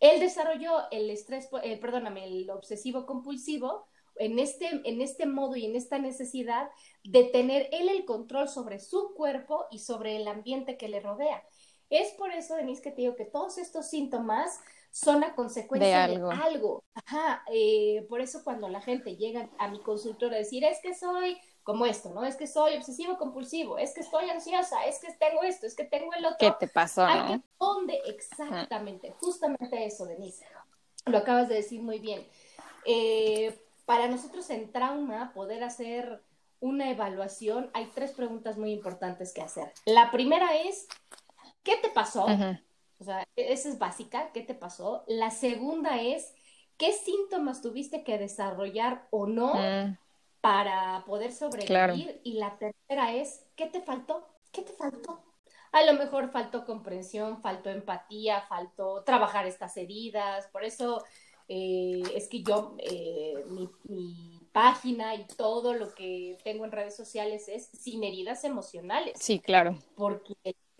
Él 0.00 0.18
desarrolló 0.18 0.90
el 0.90 1.10
estrés, 1.10 1.48
eh, 1.62 1.76
perdóname, 1.78 2.24
el 2.24 2.50
obsesivo 2.50 3.06
compulsivo 3.06 3.86
en 4.16 4.38
este, 4.38 4.80
en 4.84 5.00
este 5.00 5.26
modo 5.26 5.56
y 5.56 5.66
en 5.66 5.76
esta 5.76 5.98
necesidad 5.98 6.68
de 7.04 7.24
tener 7.24 7.68
él 7.70 7.88
el 7.88 8.04
control 8.04 8.48
sobre 8.48 8.80
su 8.80 9.14
cuerpo 9.14 9.66
y 9.70 9.78
sobre 9.78 10.16
el 10.16 10.26
ambiente 10.26 10.76
que 10.76 10.88
le 10.88 11.00
rodea. 11.00 11.44
Es 11.92 12.12
por 12.12 12.32
eso, 12.32 12.56
Denise, 12.56 12.80
que 12.80 12.90
te 12.90 13.02
digo 13.02 13.16
que 13.16 13.26
todos 13.26 13.58
estos 13.58 13.86
síntomas 13.86 14.60
son 14.90 15.22
a 15.24 15.34
consecuencia 15.34 16.08
de 16.08 16.16
algo. 16.16 16.82
Ajá, 16.94 17.44
eh, 17.52 18.06
por 18.08 18.22
eso 18.22 18.42
cuando 18.42 18.68
la 18.68 18.80
gente 18.80 19.16
llega 19.16 19.50
a 19.58 19.68
mi 19.68 19.80
consultor 19.80 20.32
a 20.32 20.38
decir, 20.38 20.64
es 20.64 20.78
que 20.82 20.94
soy 20.94 21.38
como 21.62 21.84
esto, 21.84 22.10
¿no? 22.10 22.24
Es 22.24 22.36
que 22.36 22.46
soy 22.46 22.76
obsesivo 22.76 23.18
compulsivo, 23.18 23.76
es 23.76 23.92
que 23.92 24.00
estoy 24.00 24.30
ansiosa, 24.30 24.86
es 24.86 24.98
que 25.00 25.12
tengo 25.12 25.42
esto, 25.42 25.66
es 25.66 25.76
que 25.76 25.84
tengo 25.84 26.12
el 26.14 26.24
otro. 26.24 26.38
¿Qué 26.38 26.66
te 26.66 26.68
pasó, 26.72 27.06
no? 27.06 27.42
¿Dónde 27.60 28.00
exactamente? 28.06 29.14
Justamente 29.20 29.84
eso, 29.84 30.06
Denise. 30.06 30.46
Lo 31.04 31.18
acabas 31.18 31.48
de 31.50 31.56
decir 31.56 31.82
muy 31.82 31.98
bien. 31.98 32.26
Eh, 32.86 33.54
para 33.84 34.08
nosotros 34.08 34.48
en 34.48 34.72
trauma, 34.72 35.32
poder 35.34 35.62
hacer 35.62 36.22
una 36.60 36.90
evaluación, 36.90 37.70
hay 37.74 37.90
tres 37.94 38.12
preguntas 38.12 38.56
muy 38.56 38.72
importantes 38.72 39.34
que 39.34 39.42
hacer. 39.42 39.72
La 39.84 40.10
primera 40.12 40.54
es, 40.56 40.86
¿qué 41.62 41.76
te 41.76 41.88
pasó? 41.90 42.26
O 42.98 43.04
sea, 43.04 43.26
e-, 43.36 43.52
esa 43.52 43.68
es 43.68 43.78
básica, 43.78 44.32
¿qué 44.32 44.42
te 44.42 44.54
pasó? 44.54 45.04
La 45.06 45.30
segunda 45.30 46.00
es, 46.00 46.34
¿qué 46.76 46.92
síntomas 46.92 47.62
tuviste 47.62 48.04
que 48.04 48.18
desarrollar 48.18 49.08
o 49.10 49.26
no 49.26 49.54
mm 49.54 49.96
para 50.42 51.04
poder 51.06 51.32
sobrevivir. 51.32 52.20
Y 52.24 52.34
la 52.34 52.58
tercera 52.58 53.14
es, 53.14 53.46
¿qué 53.56 53.66
te 53.66 53.80
faltó? 53.80 54.26
¿Qué 54.50 54.62
te 54.62 54.72
faltó? 54.72 55.22
A 55.70 55.84
lo 55.84 55.94
mejor 55.94 56.30
faltó 56.30 56.66
comprensión, 56.66 57.40
faltó 57.40 57.70
empatía, 57.70 58.42
faltó 58.42 59.04
trabajar 59.04 59.46
estas 59.46 59.76
heridas. 59.76 60.48
Por 60.48 60.64
eso 60.64 61.02
eh, 61.48 62.02
es 62.14 62.28
que 62.28 62.42
yo, 62.42 62.74
eh, 62.78 63.42
mi, 63.48 63.70
mi, 63.84 64.38
página 64.52 65.14
y 65.14 65.26
todo 65.28 65.72
lo 65.72 65.94
que 65.94 66.36
tengo 66.44 66.66
en 66.66 66.72
redes 66.72 66.94
sociales 66.94 67.48
es 67.48 67.68
sin 67.68 68.04
heridas 68.04 68.44
emocionales. 68.44 69.14
Sí, 69.18 69.38
claro. 69.38 69.78
Porque 69.96 70.34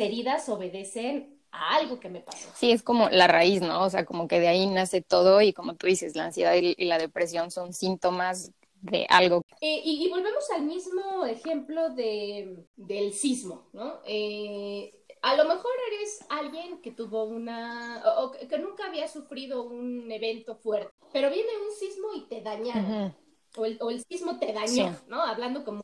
heridas 0.05 0.49
obedecen 0.49 1.41
a 1.51 1.77
algo 1.77 2.01
que 2.01 2.09
me 2.09 2.21
pasó. 2.21 2.49
Sí, 2.55 2.73
es 2.73 2.83
como 2.83 3.09
la 3.11 3.27
raíz, 3.27 3.61
¿no? 3.61 3.83
O 3.83 3.91
sea, 3.91 4.05
como 4.05 4.27
que 4.27 4.41
de 4.41 4.49
ahí 4.49 4.67
nace 4.67 5.03
todo 5.03 5.43
y 5.43 5.53
como 5.53 5.75
tú 5.75 5.87
dices, 5.87 6.17
la 6.17 6.27
ansiedad 6.27 6.55
y 6.55 6.85
la 6.85 6.99
depresión 6.99 7.51
son 7.51 7.73
síntomas 7.73 8.53
de 8.83 9.07
algo. 9.09 9.43
Eh, 9.61 9.81
y, 9.85 10.09
volvemos 10.11 10.45
al 10.51 10.63
mismo 10.63 11.25
ejemplo 11.25 11.91
de, 11.91 12.67
del 12.77 13.13
sismo, 13.13 13.69
¿no? 13.73 14.01
Eh, 14.05 14.93
a 15.23 15.37
lo 15.37 15.45
mejor 15.45 15.71
eres 15.93 16.25
alguien 16.29 16.83
que 16.83 16.91
tuvo 16.91 17.25
una, 17.25 18.03
o, 18.19 18.33
que 18.33 18.59
nunca 18.59 18.87
había 18.87 19.07
sufrido 19.07 19.63
un 19.63 20.11
evento 20.11 20.57
fuerte, 20.57 20.93
pero 21.13 21.31
viene 21.31 21.51
un 21.65 21.73
sismo 21.75 22.09
y 22.17 22.23
te 22.27 22.43
dañaron, 22.43 23.15
o, 23.57 23.65
el, 23.65 23.79
o, 23.81 23.91
el, 23.91 24.03
sismo 24.05 24.39
te 24.39 24.53
dañó, 24.53 24.97
¿no? 25.07 25.23
Hablando 25.23 25.65
como 25.65 25.83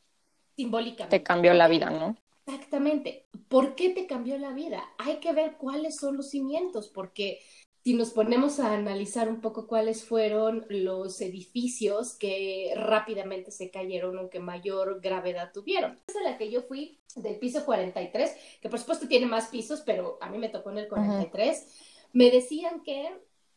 simbólicamente. 0.57 1.19
Te 1.19 1.23
cambió 1.23 1.55
la 1.55 1.69
vida, 1.69 1.91
¿no? 1.91 2.17
Exactamente. 2.49 3.27
¿Por 3.49 3.75
qué 3.75 3.91
te 3.91 4.07
cambió 4.07 4.39
la 4.39 4.53
vida? 4.53 4.83
Hay 4.97 5.17
que 5.17 5.33
ver 5.33 5.57
cuáles 5.59 5.97
son 5.97 6.17
los 6.17 6.31
cimientos, 6.31 6.89
porque 6.89 7.41
si 7.85 7.93
nos 7.93 8.11
ponemos 8.11 8.59
a 8.59 8.73
analizar 8.73 9.29
un 9.29 9.43
poco 9.43 9.67
cuáles 9.67 10.05
fueron 10.05 10.65
los 10.71 11.21
edificios 11.21 12.17
que 12.17 12.73
rápidamente 12.75 13.51
se 13.51 13.71
cayeron 13.71 14.19
o 14.19 14.31
que 14.31 14.41
mayor 14.41 15.01
gravedad 15.03 15.53
tuvieron. 15.53 16.01
Esa 16.09 16.21
es 16.21 16.25
la 16.25 16.39
que 16.39 16.51
yo 16.51 16.63
fui 16.63 16.99
del 17.17 17.39
piso 17.39 17.67
43, 17.67 18.35
que 18.63 18.69
por 18.71 18.79
supuesto 18.79 19.09
tiene 19.09 19.27
más 19.27 19.49
pisos, 19.49 19.83
pero 19.83 20.17
a 20.23 20.31
mí 20.31 20.39
me 20.39 20.49
tocó 20.49 20.71
en 20.71 20.79
el 20.79 20.89
43. 20.89 21.67
Me 22.15 22.31
decían 22.31 22.83
que 22.83 23.11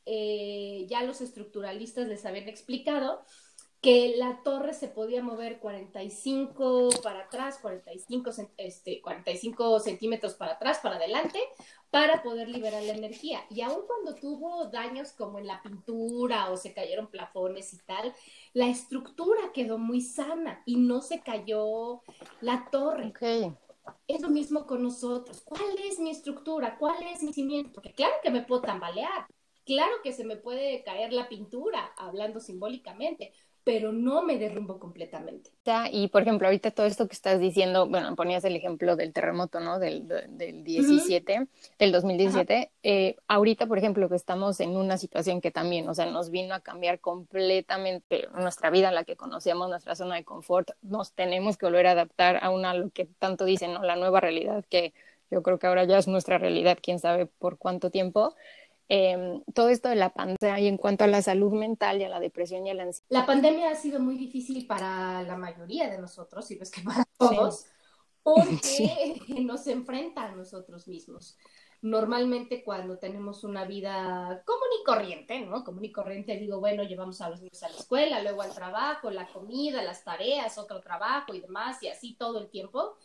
eh, 0.05 0.85
ya 0.89 1.03
los 1.03 1.21
estructuralistas 1.21 2.07
les 2.07 2.25
habían 2.25 2.49
explicado 2.49 3.23
que 3.81 4.13
la 4.15 4.43
torre 4.43 4.73
se 4.73 4.87
podía 4.87 5.23
mover 5.23 5.59
45 5.59 6.89
para 7.01 7.21
atrás, 7.21 7.57
45, 7.59 8.29
este, 8.57 9.01
45 9.01 9.79
centímetros 9.79 10.35
para 10.35 10.53
atrás, 10.53 10.79
para 10.83 10.97
adelante, 10.97 11.39
para 11.89 12.21
poder 12.21 12.47
liberar 12.47 12.83
la 12.83 12.93
energía. 12.93 13.41
Y 13.49 13.61
aun 13.61 13.87
cuando 13.87 14.13
tuvo 14.13 14.65
daños 14.67 15.13
como 15.13 15.39
en 15.39 15.47
la 15.47 15.63
pintura 15.63 16.51
o 16.51 16.57
se 16.57 16.75
cayeron 16.75 17.07
plafones 17.07 17.73
y 17.73 17.79
tal, 17.79 18.13
la 18.53 18.67
estructura 18.67 19.51
quedó 19.51 19.79
muy 19.79 20.01
sana 20.01 20.61
y 20.67 20.75
no 20.75 21.01
se 21.01 21.21
cayó 21.21 22.03
la 22.39 22.69
torre. 22.71 23.13
Es 24.07 24.21
lo 24.21 24.29
mismo 24.29 24.67
con 24.67 24.83
nosotros. 24.83 25.41
¿Cuál 25.41 25.75
es 25.89 25.99
mi 25.99 26.11
estructura? 26.11 26.77
¿Cuál 26.77 27.01
es 27.07 27.23
mi 27.23 27.33
cimiento? 27.33 27.71
Porque 27.73 27.93
claro 27.93 28.13
que 28.21 28.29
me 28.29 28.43
puedo 28.43 28.61
tambalear, 28.61 29.25
claro 29.65 29.93
que 30.03 30.13
se 30.13 30.23
me 30.23 30.37
puede 30.37 30.83
caer 30.83 31.11
la 31.13 31.27
pintura, 31.27 31.93
hablando 31.97 32.39
simbólicamente, 32.39 33.33
pero 33.63 33.91
no 33.91 34.23
me 34.23 34.37
derrumbo 34.37 34.79
completamente. 34.79 35.51
Y 35.91 36.07
por 36.07 36.23
ejemplo, 36.23 36.47
ahorita 36.47 36.71
todo 36.71 36.87
esto 36.87 37.07
que 37.07 37.13
estás 37.13 37.39
diciendo, 37.39 37.87
bueno, 37.87 38.15
ponías 38.15 38.43
el 38.43 38.55
ejemplo 38.55 38.95
del 38.95 39.13
terremoto, 39.13 39.59
¿no? 39.59 39.77
Del, 39.77 40.07
del 40.07 40.63
17, 40.63 41.47
del 41.77 41.91
2017. 41.91 42.71
Eh, 42.81 43.15
ahorita, 43.27 43.67
por 43.67 43.77
ejemplo, 43.77 44.09
que 44.09 44.15
estamos 44.15 44.59
en 44.59 44.75
una 44.75 44.97
situación 44.97 45.41
que 45.41 45.51
también, 45.51 45.87
o 45.87 45.93
sea, 45.93 46.07
nos 46.07 46.31
vino 46.31 46.55
a 46.55 46.61
cambiar 46.61 46.99
completamente 46.99 48.27
nuestra 48.33 48.71
vida, 48.71 48.91
la 48.91 49.03
que 49.03 49.15
conocíamos, 49.15 49.69
nuestra 49.69 49.95
zona 49.95 50.15
de 50.15 50.23
confort, 50.23 50.71
nos 50.81 51.13
tenemos 51.13 51.57
que 51.57 51.67
volver 51.67 51.87
a 51.87 51.91
adaptar 51.91 52.43
a 52.43 52.49
una, 52.49 52.73
lo 52.73 52.89
que 52.89 53.05
tanto 53.05 53.45
dicen, 53.45 53.73
¿no? 53.73 53.83
La 53.83 53.95
nueva 53.95 54.19
realidad 54.19 54.65
que 54.69 54.93
yo 55.29 55.41
creo 55.43 55.59
que 55.59 55.67
ahora 55.67 55.85
ya 55.85 55.97
es 55.97 56.07
nuestra 56.07 56.37
realidad, 56.37 56.77
quién 56.81 56.99
sabe 56.99 57.25
por 57.25 57.57
cuánto 57.57 57.89
tiempo. 57.89 58.35
Em, 58.93 59.41
todo 59.53 59.69
esto 59.69 59.87
de 59.87 59.95
la 59.95 60.09
pandemia 60.09 60.59
y 60.59 60.67
en 60.67 60.75
cuanto 60.75 61.05
a 61.05 61.07
la 61.07 61.21
salud 61.21 61.53
mental 61.53 62.01
y 62.01 62.03
a 62.03 62.09
la 62.09 62.19
depresión 62.19 62.67
y 62.67 62.71
a 62.71 62.73
la 62.73 62.83
ansiedad. 62.83 63.07
La 63.07 63.25
pandemia 63.25 63.69
ha 63.69 63.75
sido 63.75 64.01
muy 64.01 64.17
difícil 64.17 64.67
para 64.67 65.23
la 65.23 65.37
mayoría 65.37 65.89
de 65.89 65.97
nosotros, 65.97 66.51
y 66.51 66.57
no 66.57 66.63
es 66.63 66.71
que 66.71 66.81
para 66.81 67.05
todos, 67.17 67.67
porque 68.21 69.15
nos 69.45 69.65
enfrenta 69.67 70.25
a 70.25 70.35
nosotros 70.35 70.89
mismos. 70.89 71.37
Normalmente 71.81 72.65
cuando 72.65 72.97
tenemos 72.97 73.45
una 73.45 73.63
vida 73.63 74.43
común 74.45 74.67
y 74.81 74.83
corriente, 74.83 75.39
¿no? 75.39 75.63
Común 75.63 75.85
y 75.85 75.91
corriente, 75.93 76.35
digo, 76.35 76.59
bueno, 76.59 76.83
llevamos 76.83 77.21
a 77.21 77.29
los 77.29 77.39
niños 77.39 77.63
a 77.63 77.69
la 77.69 77.77
escuela, 77.77 78.21
luego 78.21 78.41
al 78.41 78.53
trabajo, 78.53 79.09
la 79.09 79.25
comida, 79.25 79.81
las 79.81 80.03
tareas, 80.03 80.57
otro 80.57 80.81
trabajo 80.81 81.33
y 81.33 81.39
demás, 81.39 81.81
y 81.81 81.87
así 81.87 82.15
todo 82.15 82.39
el 82.39 82.49
tiempo 82.49 82.97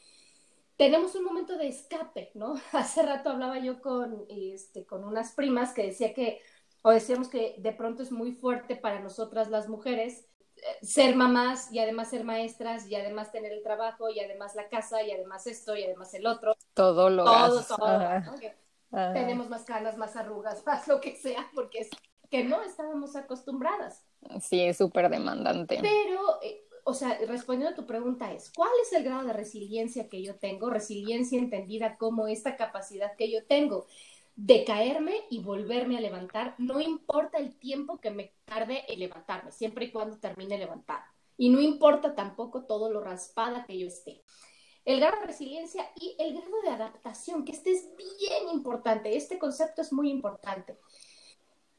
tenemos 0.76 1.14
un 1.14 1.24
momento 1.24 1.56
de 1.56 1.68
escape, 1.68 2.30
¿no? 2.34 2.54
Hace 2.72 3.02
rato 3.02 3.30
hablaba 3.30 3.58
yo 3.58 3.80
con, 3.80 4.24
este, 4.28 4.84
con 4.84 5.04
unas 5.04 5.32
primas 5.32 5.72
que 5.72 5.84
decía 5.86 6.14
que, 6.14 6.40
o 6.82 6.90
decíamos 6.90 7.28
que 7.28 7.56
de 7.58 7.72
pronto 7.72 8.02
es 8.02 8.12
muy 8.12 8.32
fuerte 8.32 8.76
para 8.76 9.00
nosotras 9.00 9.48
las 9.48 9.68
mujeres 9.68 10.26
eh, 10.56 10.60
ser 10.82 11.16
mamás 11.16 11.72
y 11.72 11.78
además 11.78 12.10
ser 12.10 12.24
maestras 12.24 12.86
y 12.88 12.94
además 12.94 13.32
tener 13.32 13.52
el 13.52 13.62
trabajo 13.62 14.08
y 14.08 14.20
además 14.20 14.54
la 14.54 14.68
casa 14.68 15.02
y 15.02 15.10
además 15.10 15.46
esto 15.46 15.76
y 15.76 15.84
además 15.84 16.12
el 16.14 16.26
otro. 16.26 16.56
Todo 16.74 17.10
lo 17.10 17.24
Todo, 17.24 17.62
todo. 17.62 18.08
Tenemos 19.12 19.50
más 19.50 19.64
canas, 19.64 19.96
más 19.96 20.16
arrugas, 20.16 20.62
más 20.66 20.86
lo 20.88 21.00
que 21.00 21.16
sea, 21.16 21.50
porque 21.54 21.80
es 21.80 21.90
que 22.30 22.44
no 22.44 22.62
estábamos 22.62 23.16
acostumbradas. 23.16 24.04
Sí, 24.40 24.62
es 24.62 24.78
súper 24.78 25.08
demandante. 25.08 25.78
Pero 25.80 26.42
eh, 26.42 26.65
o 26.88 26.94
sea, 26.94 27.18
respondiendo 27.26 27.72
a 27.72 27.74
tu 27.74 27.84
pregunta 27.84 28.32
es, 28.32 28.52
¿cuál 28.54 28.70
es 28.80 28.92
el 28.92 29.02
grado 29.02 29.24
de 29.24 29.32
resiliencia 29.32 30.08
que 30.08 30.22
yo 30.22 30.36
tengo? 30.36 30.70
Resiliencia 30.70 31.36
entendida 31.36 31.96
como 31.96 32.28
esta 32.28 32.56
capacidad 32.56 33.16
que 33.16 33.28
yo 33.28 33.44
tengo 33.44 33.86
de 34.36 34.64
caerme 34.64 35.24
y 35.28 35.40
volverme 35.40 35.98
a 35.98 36.00
levantar, 36.00 36.54
no 36.58 36.80
importa 36.80 37.38
el 37.38 37.58
tiempo 37.58 37.98
que 37.98 38.12
me 38.12 38.32
tarde 38.44 38.84
en 38.86 39.00
levantarme, 39.00 39.50
siempre 39.50 39.86
y 39.86 39.90
cuando 39.90 40.18
termine 40.18 40.58
levantar. 40.58 41.00
Y 41.36 41.48
no 41.48 41.60
importa 41.60 42.14
tampoco 42.14 42.66
todo 42.66 42.88
lo 42.88 43.00
raspada 43.00 43.66
que 43.66 43.76
yo 43.76 43.88
esté. 43.88 44.22
El 44.84 45.00
grado 45.00 45.20
de 45.20 45.26
resiliencia 45.26 45.90
y 46.00 46.14
el 46.20 46.34
grado 46.34 46.62
de 46.62 46.68
adaptación, 46.68 47.44
que 47.44 47.50
este 47.50 47.72
es 47.72 47.88
bien 47.96 48.48
importante, 48.52 49.16
este 49.16 49.40
concepto 49.40 49.82
es 49.82 49.92
muy 49.92 50.08
importante. 50.08 50.78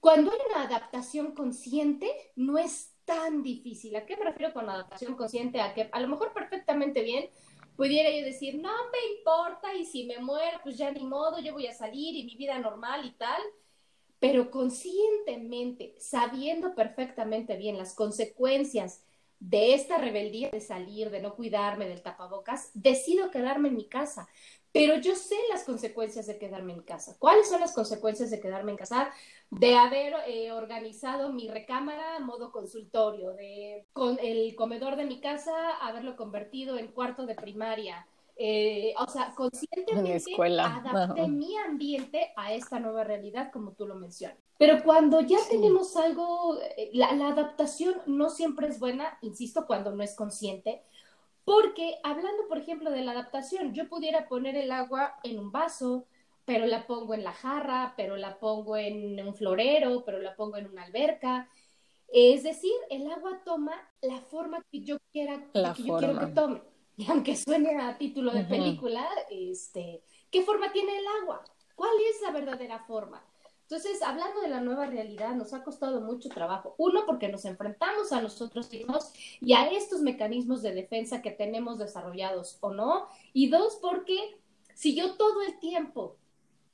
Cuando 0.01 0.31
hay 0.31 0.39
una 0.49 0.63
adaptación 0.63 1.31
consciente, 1.33 2.11
no 2.35 2.57
es 2.57 2.96
tan 3.07 3.41
difícil. 3.41 3.95
¿A 3.95 4.05
qué 4.05 4.17
me 4.17 4.25
refiero 4.25 4.53
con 4.53 4.69
adaptación 4.69 5.15
consciente? 5.15 5.61
A 5.61 5.73
que 5.73 5.89
a 5.91 5.99
lo 6.01 6.09
mejor 6.09 6.33
perfectamente 6.33 7.01
bien 7.01 7.29
pudiera 7.77 8.11
yo 8.11 8.25
decir, 8.25 8.55
no 8.55 8.69
me 8.91 9.17
importa 9.17 9.73
y 9.73 9.85
si 9.85 10.05
me 10.05 10.19
muero, 10.19 10.59
pues 10.61 10.77
ya 10.77 10.91
ni 10.91 11.05
modo, 11.05 11.39
yo 11.39 11.53
voy 11.53 11.67
a 11.67 11.73
salir 11.73 12.15
y 12.15 12.25
mi 12.25 12.35
vida 12.35 12.59
normal 12.59 13.05
y 13.05 13.11
tal. 13.11 13.41
Pero 14.19 14.51
conscientemente, 14.51 15.95
sabiendo 15.99 16.75
perfectamente 16.75 17.55
bien 17.55 17.77
las 17.77 17.95
consecuencias 17.95 19.03
de 19.39 19.73
esta 19.73 19.99
rebeldía 19.99 20.49
de 20.49 20.59
salir, 20.59 21.09
de 21.09 21.21
no 21.21 21.35
cuidarme 21.35 21.87
del 21.87 22.01
tapabocas, 22.01 22.71
decido 22.73 23.31
quedarme 23.31 23.69
en 23.69 23.75
mi 23.75 23.87
casa. 23.87 24.27
Pero 24.71 24.97
yo 24.97 25.15
sé 25.15 25.35
las 25.49 25.63
consecuencias 25.63 26.27
de 26.27 26.37
quedarme 26.37 26.73
en 26.73 26.81
casa. 26.81 27.15
¿Cuáles 27.19 27.49
son 27.49 27.61
las 27.61 27.73
consecuencias 27.73 28.29
de 28.29 28.39
quedarme 28.39 28.71
en 28.71 28.77
casa? 28.77 29.09
De 29.49 29.75
haber 29.75 30.13
eh, 30.27 30.51
organizado 30.51 31.31
mi 31.31 31.47
recámara 31.47 32.17
a 32.17 32.19
modo 32.19 32.51
consultorio, 32.51 33.31
de 33.33 33.85
con 33.93 34.17
el 34.21 34.55
comedor 34.55 34.95
de 34.95 35.05
mi 35.05 35.19
casa 35.19 35.53
haberlo 35.81 36.15
convertido 36.15 36.77
en 36.77 36.87
cuarto 36.87 37.25
de 37.25 37.35
primaria. 37.35 38.05
Eh, 38.39 38.93
o 38.99 39.09
sea, 39.09 39.33
conscientemente 39.35 40.35
adapté 40.59 41.27
mi 41.27 41.57
ambiente 41.57 42.33
a 42.35 42.53
esta 42.53 42.79
nueva 42.79 43.03
realidad, 43.03 43.51
como 43.51 43.71
tú 43.71 43.87
lo 43.87 43.95
mencionas. 43.95 44.37
Pero 44.59 44.83
cuando 44.83 45.21
ya 45.21 45.37
tenemos 45.49 45.95
algo, 45.97 46.59
eh, 46.77 46.91
la 46.93 47.09
adaptación 47.09 47.95
no 48.05 48.29
siempre 48.29 48.67
es 48.67 48.79
buena, 48.79 49.17
insisto, 49.21 49.65
cuando 49.65 49.91
no 49.91 50.03
es 50.03 50.15
consciente, 50.15 50.83
porque 51.47 51.95
hablando, 52.03 52.45
por 52.49 52.57
ejemplo, 52.57 52.91
de 52.91 53.05
la 53.05 53.13
adaptación, 53.13 53.73
yo 53.73 53.87
pudiera 53.87 54.27
poner 54.27 54.57
el 54.57 54.69
agua 54.69 55.17
en 55.23 55.39
un 55.39 55.49
vaso, 55.49 56.05
pero 56.43 56.65
la 56.65 56.85
pongo 56.85 57.13
en 57.13 57.23
la 57.23 57.31
jarra, 57.31 57.93
pero 57.95 58.17
la 58.17 58.37
pongo 58.37 58.75
en 58.75 59.25
un 59.25 59.33
florero, 59.33 60.03
pero 60.03 60.19
la 60.19 60.35
pongo 60.35 60.57
en 60.57 60.67
una 60.67 60.83
alberca. 60.83 61.49
Es 62.09 62.43
decir, 62.43 62.73
el 62.89 63.09
agua 63.09 63.43
toma 63.45 63.71
la 64.01 64.19
forma 64.19 64.61
que 64.69 64.81
yo 64.81 64.97
quiera, 65.13 65.41
que 65.53 65.63
yo 65.63 65.97
quiero 65.97 66.19
que 66.19 66.25
tome. 66.33 66.61
Y 66.97 67.09
aunque 67.09 67.37
suene 67.37 67.79
a 67.79 67.97
título 67.97 68.33
de 68.33 68.43
película, 68.43 69.07
este, 69.29 70.03
¿qué 70.29 70.43
forma 70.43 70.73
tiene 70.73 70.97
el 70.97 71.05
agua? 71.21 71.45
¿Cuál 71.75 71.95
es 72.11 72.21
la 72.23 72.31
verdadera 72.31 72.79
forma? 72.79 73.25
Entonces, 73.69 74.01
hablando 74.01 74.39
de 74.39 74.47
la 74.47 74.61
nueva 74.61 74.85
realidad, 74.85 75.35
nos 75.35 75.53
ha 75.53 75.61
costado 75.61 75.99
mucho 75.99 76.29
trabajo. 76.29 76.73
Uno, 76.77 77.05
porque 77.05 77.27
nos 77.27 77.43
enfrentamos 77.43 78.13
a 78.13 78.21
nosotros 78.21 78.71
mismos 78.71 79.11
y 79.41 79.51
a 79.53 79.69
estos 79.69 79.99
mecanismos 79.99 80.61
de 80.61 80.71
defensa 80.73 81.21
que 81.21 81.31
tenemos 81.31 81.77
desarrollados 81.77 82.57
o 82.61 82.71
no. 82.71 83.09
Y 83.33 83.49
dos, 83.49 83.77
porque 83.81 84.39
si 84.73 84.95
yo 84.95 85.15
todo 85.15 85.41
el 85.41 85.59
tiempo 85.59 86.15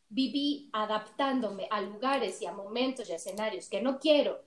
viví 0.10 0.70
adaptándome 0.72 1.68
a 1.72 1.82
lugares 1.82 2.40
y 2.44 2.46
a 2.46 2.52
momentos 2.52 3.10
y 3.10 3.14
a 3.14 3.16
escenarios 3.16 3.70
que 3.70 3.82
no 3.82 3.98
quiero, 4.00 4.44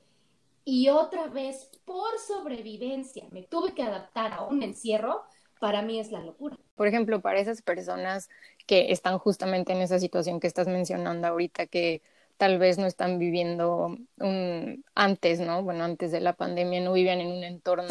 y 0.65 0.89
otra 0.89 1.27
vez 1.27 1.69
por 1.85 2.17
sobrevivencia 2.21 3.27
me 3.33 3.43
tuve 3.43 3.75
que 3.75 3.83
adaptar 3.83 4.33
a 4.33 4.43
un 4.43 4.63
encierro, 4.63 5.25
para 5.59 5.83
mí 5.83 5.99
es 5.99 6.13
la 6.13 6.21
locura. 6.21 6.57
Por 6.77 6.87
ejemplo, 6.87 7.21
para 7.21 7.41
esas 7.41 7.61
personas 7.61 8.29
que 8.67 8.93
están 8.93 9.19
justamente 9.19 9.73
en 9.73 9.81
esa 9.81 9.99
situación 9.99 10.39
que 10.39 10.47
estás 10.47 10.69
mencionando 10.69 11.27
ahorita, 11.27 11.67
que 11.67 12.03
tal 12.37 12.59
vez 12.59 12.79
no 12.79 12.87
están 12.87 13.19
viviendo 13.19 13.97
un, 14.19 14.85
antes, 14.95 15.41
¿no? 15.41 15.63
Bueno, 15.63 15.85
antes 15.85 16.13
de 16.13 16.21
la 16.21 16.35
pandemia 16.35 16.81
no 16.81 16.93
vivían 16.93 17.21
en 17.21 17.29
un 17.29 17.45
entorno, 17.45 17.89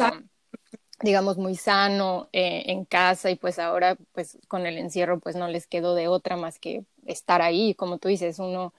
digamos, 1.02 1.36
muy 1.36 1.56
sano 1.56 2.28
eh, 2.32 2.64
en 2.66 2.84
casa 2.84 3.30
y 3.30 3.36
pues 3.36 3.58
ahora, 3.58 3.96
pues 4.12 4.38
con 4.48 4.66
el 4.66 4.78
encierro, 4.78 5.20
pues 5.20 5.36
no 5.36 5.48
les 5.48 5.66
quedó 5.66 5.94
de 5.94 6.08
otra 6.08 6.36
más 6.36 6.58
que 6.58 6.84
estar 7.06 7.42
ahí. 7.42 7.74
Como 7.74 7.98
tú 7.98 8.08
dices, 8.08 8.38
uno 8.38 8.72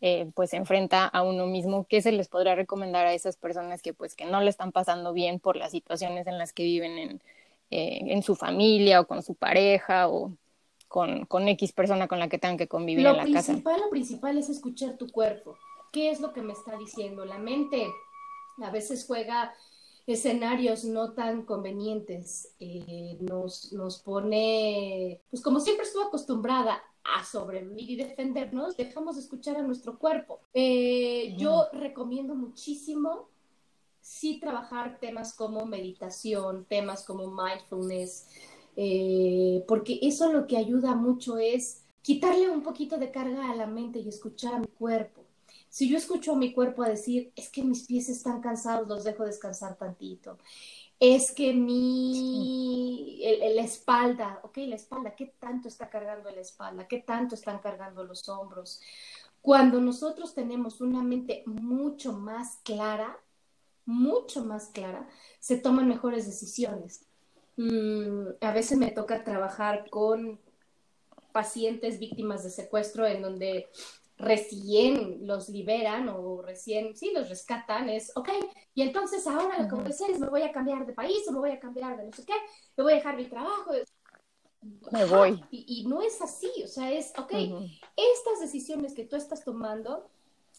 eh, 0.00 0.30
pues 0.34 0.50
se 0.50 0.56
enfrenta 0.56 1.06
a 1.06 1.22
uno 1.22 1.46
mismo. 1.46 1.86
¿Qué 1.88 2.02
se 2.02 2.12
les 2.12 2.28
podría 2.28 2.54
recomendar 2.54 3.06
a 3.06 3.12
esas 3.14 3.36
personas 3.36 3.82
que 3.82 3.92
pues 3.94 4.14
que 4.14 4.24
no 4.24 4.40
le 4.40 4.50
están 4.50 4.72
pasando 4.72 5.12
bien 5.12 5.40
por 5.40 5.56
las 5.56 5.72
situaciones 5.72 6.26
en 6.26 6.38
las 6.38 6.52
que 6.52 6.64
viven 6.64 6.98
en, 6.98 7.22
eh, 7.70 8.00
en 8.06 8.22
su 8.22 8.34
familia 8.36 9.00
o 9.00 9.06
con 9.06 9.22
su 9.22 9.34
pareja 9.34 10.08
o 10.08 10.32
con, 10.90 11.24
con 11.26 11.46
X 11.46 11.72
persona 11.72 12.08
con 12.08 12.18
la 12.18 12.28
que 12.28 12.38
tengan 12.38 12.58
que 12.58 12.66
convivir 12.66 13.06
en 13.06 13.16
la 13.16 13.30
casa. 13.32 13.52
Lo 13.54 13.90
principal 13.90 14.36
es 14.36 14.50
escuchar 14.50 14.98
tu 14.98 15.08
cuerpo. 15.08 15.56
¿Qué 15.92 16.10
es 16.10 16.20
lo 16.20 16.32
que 16.32 16.42
me 16.42 16.52
está 16.52 16.76
diciendo? 16.76 17.24
La 17.24 17.38
mente 17.38 17.86
a 18.60 18.70
veces 18.70 19.04
juega 19.06 19.54
escenarios 20.04 20.84
no 20.84 21.12
tan 21.12 21.44
convenientes, 21.44 22.56
eh, 22.58 23.16
nos, 23.20 23.72
nos 23.72 24.00
pone, 24.00 25.20
pues 25.30 25.40
como 25.42 25.60
siempre 25.60 25.86
estuvo 25.86 26.02
acostumbrada 26.02 26.82
a 27.04 27.24
sobrevivir 27.24 27.88
y 27.88 27.96
defendernos, 27.96 28.76
dejamos 28.76 29.14
de 29.14 29.22
escuchar 29.22 29.58
a 29.58 29.62
nuestro 29.62 29.96
cuerpo. 29.96 30.40
Eh, 30.52 31.36
yo 31.38 31.68
recomiendo 31.72 32.34
muchísimo 32.34 33.28
sí 34.00 34.40
trabajar 34.40 34.98
temas 34.98 35.34
como 35.34 35.66
meditación, 35.66 36.64
temas 36.64 37.04
como 37.04 37.30
mindfulness, 37.30 38.26
eh, 38.76 39.64
porque 39.68 39.98
eso 40.02 40.32
lo 40.32 40.46
que 40.46 40.56
ayuda 40.56 40.94
mucho 40.94 41.38
es 41.38 41.82
quitarle 42.02 42.48
un 42.48 42.62
poquito 42.62 42.98
de 42.98 43.10
carga 43.10 43.50
a 43.50 43.54
la 43.54 43.66
mente 43.66 43.98
y 43.98 44.08
escuchar 44.08 44.54
a 44.54 44.58
mi 44.58 44.66
cuerpo. 44.66 45.24
Si 45.68 45.88
yo 45.88 45.96
escucho 45.96 46.32
a 46.32 46.36
mi 46.36 46.52
cuerpo 46.52 46.82
a 46.82 46.88
decir, 46.88 47.32
es 47.36 47.48
que 47.48 47.62
mis 47.62 47.86
pies 47.86 48.08
están 48.08 48.40
cansados, 48.40 48.88
los 48.88 49.04
dejo 49.04 49.24
descansar 49.24 49.76
tantito. 49.76 50.38
Es 50.98 51.32
que 51.32 51.54
mi, 51.54 53.20
la 53.54 53.62
espalda, 53.62 54.40
ok, 54.42 54.58
la 54.66 54.74
espalda, 54.74 55.14
¿qué 55.14 55.32
tanto 55.38 55.68
está 55.68 55.88
cargando 55.88 56.30
la 56.30 56.40
espalda? 56.40 56.86
¿Qué 56.86 56.98
tanto 56.98 57.34
están 57.36 57.60
cargando 57.60 58.04
los 58.04 58.28
hombros? 58.28 58.80
Cuando 59.40 59.80
nosotros 59.80 60.34
tenemos 60.34 60.80
una 60.80 61.02
mente 61.02 61.42
mucho 61.46 62.12
más 62.12 62.58
clara, 62.64 63.18
mucho 63.86 64.44
más 64.44 64.68
clara, 64.68 65.08
se 65.38 65.56
toman 65.56 65.88
mejores 65.88 66.26
decisiones. 66.26 67.06
Mm, 67.60 68.36
a 68.40 68.52
veces 68.52 68.78
me 68.78 68.90
toca 68.90 69.22
trabajar 69.22 69.90
con 69.90 70.40
pacientes 71.30 71.98
víctimas 71.98 72.42
de 72.42 72.48
secuestro 72.48 73.06
en 73.06 73.20
donde 73.20 73.68
recién 74.16 75.26
los 75.26 75.50
liberan 75.50 76.08
o 76.08 76.40
recién, 76.40 76.96
sí, 76.96 77.12
los 77.14 77.28
rescatan, 77.28 77.90
es, 77.90 78.12
ok, 78.16 78.30
y 78.72 78.80
entonces 78.80 79.26
ahora 79.26 79.60
lo 79.60 79.68
que 79.68 79.74
voy 79.74 79.84
a 79.84 79.88
hacer 79.88 80.10
es 80.10 80.18
me 80.18 80.30
voy 80.30 80.40
a 80.40 80.52
cambiar 80.52 80.86
de 80.86 80.94
país 80.94 81.18
o 81.28 81.32
me 81.32 81.38
voy 81.38 81.50
a 81.50 81.60
cambiar 81.60 81.98
de 81.98 82.06
no 82.06 82.12
sé 82.12 82.24
qué, 82.24 82.32
me 82.78 82.84
voy 82.84 82.94
a 82.94 82.96
dejar 82.96 83.16
mi 83.16 83.26
trabajo. 83.26 83.72
Me 84.90 85.04
voy. 85.04 85.42
Y, 85.50 85.84
no 85.86 86.00
es 86.00 86.22
así, 86.22 86.50
o 86.64 86.66
sea, 86.66 86.90
es, 86.90 87.12
ok, 87.18 87.32
estas 87.94 88.40
decisiones 88.40 88.94
que 88.94 89.04
tú 89.04 89.16
estás 89.16 89.44
tomando, 89.44 90.08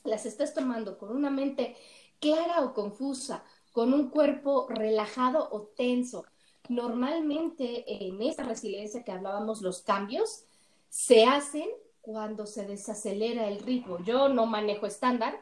las 0.03 0.27
estás 0.27 0.53
tomando 0.53 0.99
con 0.99 1.15
una 1.15 1.31
mente 1.31 1.75
clara 2.19 2.61
o 2.61 2.75
confusa, 2.75 3.43
con 3.71 3.91
un 3.91 4.09
cuerpo 4.09 4.67
relajado 4.69 5.49
o 5.51 5.61
tenso, 5.75 6.25
normalmente 6.71 7.83
en 8.07 8.21
esta 8.21 8.43
resiliencia 8.43 9.03
que 9.03 9.11
hablábamos, 9.11 9.61
los 9.61 9.81
cambios 9.81 10.45
se 10.89 11.25
hacen 11.25 11.69
cuando 12.01 12.45
se 12.45 12.65
desacelera 12.65 13.47
el 13.47 13.59
ritmo. 13.59 13.99
Yo 14.03 14.29
no 14.29 14.45
manejo 14.45 14.85
estándar, 14.85 15.39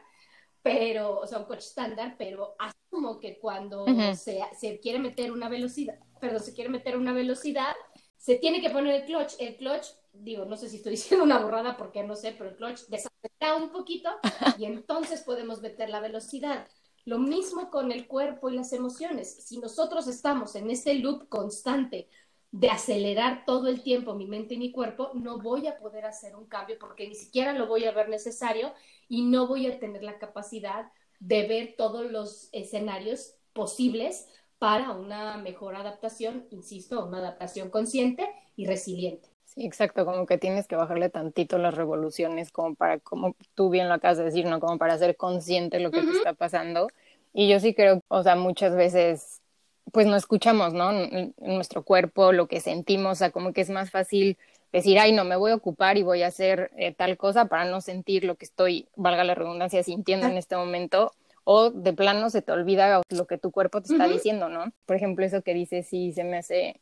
pero, 0.62 1.20
o 1.20 1.26
sea, 1.26 1.38
un 1.38 1.44
coche 1.44 1.68
estándar, 1.68 2.16
pero 2.18 2.54
asumo 2.58 3.18
que 3.20 3.38
cuando 3.38 3.86
se, 4.14 4.40
se, 4.58 4.80
quiere 4.80 4.98
meter 4.98 5.32
una 5.32 5.48
velocidad, 5.48 5.98
perdón, 6.20 6.40
se 6.40 6.52
quiere 6.52 6.68
meter 6.68 6.96
una 6.96 7.12
velocidad, 7.12 7.74
se 8.16 8.36
tiene 8.36 8.60
que 8.60 8.70
poner 8.70 9.00
el 9.00 9.06
clutch. 9.06 9.34
El 9.38 9.56
clutch, 9.56 9.86
digo, 10.12 10.44
no 10.44 10.56
sé 10.56 10.68
si 10.68 10.76
estoy 10.76 10.90
diciendo 10.96 11.24
una 11.24 11.38
borrada 11.38 11.76
porque 11.76 12.02
no 12.02 12.16
sé, 12.16 12.34
pero 12.36 12.50
el 12.50 12.56
clutch 12.56 12.80
desacelera 12.88 13.56
un 13.56 13.70
poquito 13.70 14.10
y 14.58 14.64
entonces 14.64 15.22
podemos 15.22 15.62
meter 15.62 15.88
la 15.90 16.00
velocidad. 16.00 16.66
Lo 17.10 17.18
mismo 17.18 17.70
con 17.72 17.90
el 17.90 18.06
cuerpo 18.06 18.50
y 18.50 18.54
las 18.54 18.72
emociones. 18.72 19.42
Si 19.44 19.58
nosotros 19.58 20.06
estamos 20.06 20.54
en 20.54 20.70
ese 20.70 20.94
loop 20.94 21.28
constante 21.28 22.08
de 22.52 22.70
acelerar 22.70 23.44
todo 23.44 23.66
el 23.66 23.82
tiempo 23.82 24.14
mi 24.14 24.28
mente 24.28 24.54
y 24.54 24.58
mi 24.58 24.70
cuerpo, 24.70 25.10
no 25.14 25.40
voy 25.40 25.66
a 25.66 25.76
poder 25.76 26.06
hacer 26.06 26.36
un 26.36 26.46
cambio 26.46 26.78
porque 26.78 27.08
ni 27.08 27.16
siquiera 27.16 27.52
lo 27.52 27.66
voy 27.66 27.84
a 27.84 27.90
ver 27.90 28.08
necesario 28.08 28.72
y 29.08 29.22
no 29.22 29.48
voy 29.48 29.66
a 29.66 29.80
tener 29.80 30.04
la 30.04 30.20
capacidad 30.20 30.92
de 31.18 31.48
ver 31.48 31.74
todos 31.76 32.08
los 32.08 32.48
escenarios 32.52 33.34
posibles 33.54 34.28
para 34.60 34.92
una 34.92 35.36
mejor 35.38 35.74
adaptación, 35.74 36.46
insisto, 36.52 37.04
una 37.04 37.18
adaptación 37.18 37.70
consciente 37.70 38.32
y 38.54 38.66
resiliente. 38.66 39.29
Sí, 39.54 39.66
exacto, 39.66 40.04
como 40.04 40.26
que 40.26 40.38
tienes 40.38 40.68
que 40.68 40.76
bajarle 40.76 41.10
tantito 41.10 41.58
las 41.58 41.74
revoluciones 41.74 42.52
como 42.52 42.76
para, 42.76 43.00
como 43.00 43.34
tú 43.56 43.68
bien 43.68 43.88
lo 43.88 43.94
acabas 43.94 44.18
de 44.18 44.24
decir, 44.24 44.46
¿no? 44.46 44.60
Como 44.60 44.78
para 44.78 44.96
ser 44.96 45.16
consciente 45.16 45.78
de 45.78 45.82
lo 45.82 45.90
que 45.90 46.02
te 46.02 46.10
está 46.12 46.34
pasando. 46.34 46.86
Y 47.32 47.48
yo 47.48 47.58
sí 47.58 47.74
creo, 47.74 48.00
o 48.06 48.22
sea, 48.22 48.36
muchas 48.36 48.76
veces, 48.76 49.42
pues 49.90 50.06
no 50.06 50.14
escuchamos, 50.14 50.72
¿no? 50.72 50.92
En 50.92 51.34
nuestro 51.38 51.82
cuerpo, 51.82 52.30
lo 52.30 52.46
que 52.46 52.60
sentimos, 52.60 53.12
o 53.12 53.14
sea, 53.16 53.30
como 53.32 53.52
que 53.52 53.62
es 53.62 53.70
más 53.70 53.90
fácil 53.90 54.38
decir, 54.72 55.00
ay, 55.00 55.12
no, 55.12 55.24
me 55.24 55.34
voy 55.34 55.50
a 55.50 55.56
ocupar 55.56 55.98
y 55.98 56.04
voy 56.04 56.22
a 56.22 56.28
hacer 56.28 56.70
eh, 56.76 56.94
tal 56.94 57.16
cosa 57.16 57.46
para 57.46 57.64
no 57.64 57.80
sentir 57.80 58.24
lo 58.24 58.36
que 58.36 58.44
estoy, 58.44 58.86
valga 58.94 59.24
la 59.24 59.34
redundancia, 59.34 59.82
sintiendo 59.82 60.28
en 60.28 60.36
este 60.36 60.54
momento. 60.54 61.10
O 61.42 61.70
de 61.70 61.92
plano 61.92 62.30
se 62.30 62.40
te 62.40 62.52
olvida 62.52 63.02
lo 63.08 63.26
que 63.26 63.36
tu 63.36 63.50
cuerpo 63.50 63.80
te 63.80 63.92
está 63.92 64.06
diciendo, 64.06 64.48
¿no? 64.48 64.72
Por 64.86 64.94
ejemplo, 64.94 65.24
eso 65.24 65.42
que 65.42 65.54
dices, 65.54 65.88
sí, 65.88 66.12
se 66.12 66.22
me 66.22 66.36
hace 66.36 66.80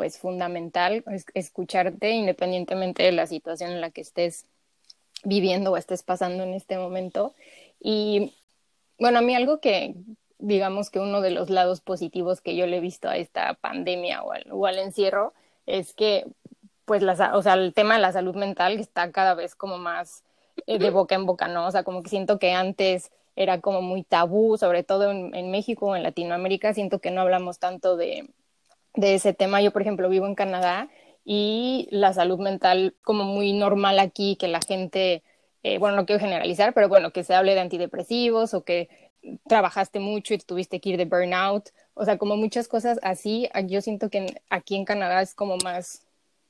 pues 0.00 0.16
fundamental 0.16 1.04
escucharte 1.34 2.08
independientemente 2.08 3.02
de 3.02 3.12
la 3.12 3.26
situación 3.26 3.70
en 3.70 3.82
la 3.82 3.90
que 3.90 4.00
estés 4.00 4.46
viviendo 5.24 5.72
o 5.72 5.76
estés 5.76 6.02
pasando 6.02 6.42
en 6.42 6.54
este 6.54 6.78
momento. 6.78 7.34
Y 7.78 8.32
bueno, 8.98 9.18
a 9.18 9.20
mí 9.20 9.34
algo 9.34 9.60
que 9.60 9.94
digamos 10.38 10.88
que 10.88 11.00
uno 11.00 11.20
de 11.20 11.32
los 11.32 11.50
lados 11.50 11.82
positivos 11.82 12.40
que 12.40 12.56
yo 12.56 12.66
le 12.66 12.78
he 12.78 12.80
visto 12.80 13.10
a 13.10 13.18
esta 13.18 13.52
pandemia 13.52 14.22
o 14.22 14.64
al, 14.64 14.78
encierro 14.78 15.34
es 15.66 15.92
que 15.92 16.24
pues 16.86 17.02
la, 17.02 17.36
o 17.36 17.42
sea, 17.42 17.52
el 17.52 17.74
tema 17.74 17.96
de 17.96 18.00
la 18.00 18.12
salud 18.12 18.34
mental 18.34 18.80
está 18.80 19.12
cada 19.12 19.34
vez 19.34 19.54
como 19.54 19.76
más 19.76 20.24
eh, 20.66 20.78
de 20.78 20.88
boca 20.88 21.14
en 21.14 21.26
boca, 21.26 21.46
¿no? 21.46 21.66
O 21.66 21.70
sea, 21.70 21.82
como 21.82 22.02
que 22.02 22.08
siento 22.08 22.38
que 22.38 22.52
antes 22.52 23.12
era 23.36 23.60
como 23.60 23.82
muy 23.82 24.02
tabú, 24.02 24.56
sobre 24.56 24.82
todo 24.82 25.10
en, 25.10 25.34
en 25.34 25.50
México 25.50 25.88
o 25.88 25.96
en 25.96 26.04
Latinoamérica, 26.04 26.72
siento 26.72 27.00
que 27.00 27.10
no 27.10 27.20
hablamos 27.20 27.58
tanto 27.58 27.98
de, 27.98 28.30
de 28.94 29.14
ese 29.14 29.32
tema. 29.32 29.60
Yo, 29.60 29.72
por 29.72 29.82
ejemplo, 29.82 30.08
vivo 30.08 30.26
en 30.26 30.34
Canadá 30.34 30.88
y 31.24 31.88
la 31.90 32.12
salud 32.12 32.38
mental 32.38 32.94
como 33.02 33.24
muy 33.24 33.52
normal 33.52 33.98
aquí, 33.98 34.36
que 34.36 34.48
la 34.48 34.60
gente, 34.60 35.22
eh, 35.62 35.78
bueno, 35.78 35.96
no 35.96 36.06
quiero 36.06 36.20
generalizar, 36.20 36.74
pero 36.74 36.88
bueno, 36.88 37.12
que 37.12 37.24
se 37.24 37.34
hable 37.34 37.54
de 37.54 37.60
antidepresivos 37.60 38.54
o 38.54 38.64
que 38.64 38.88
trabajaste 39.46 40.00
mucho 40.00 40.34
y 40.34 40.38
tuviste 40.38 40.80
que 40.80 40.90
ir 40.90 40.96
de 40.96 41.04
burnout, 41.04 41.70
o 41.94 42.04
sea, 42.04 42.18
como 42.18 42.36
muchas 42.36 42.68
cosas 42.68 42.98
así, 43.02 43.48
yo 43.66 43.82
siento 43.82 44.08
que 44.08 44.40
aquí 44.48 44.76
en 44.76 44.84
Canadá 44.84 45.20
es 45.20 45.34
como 45.34 45.56
más, 45.58 46.06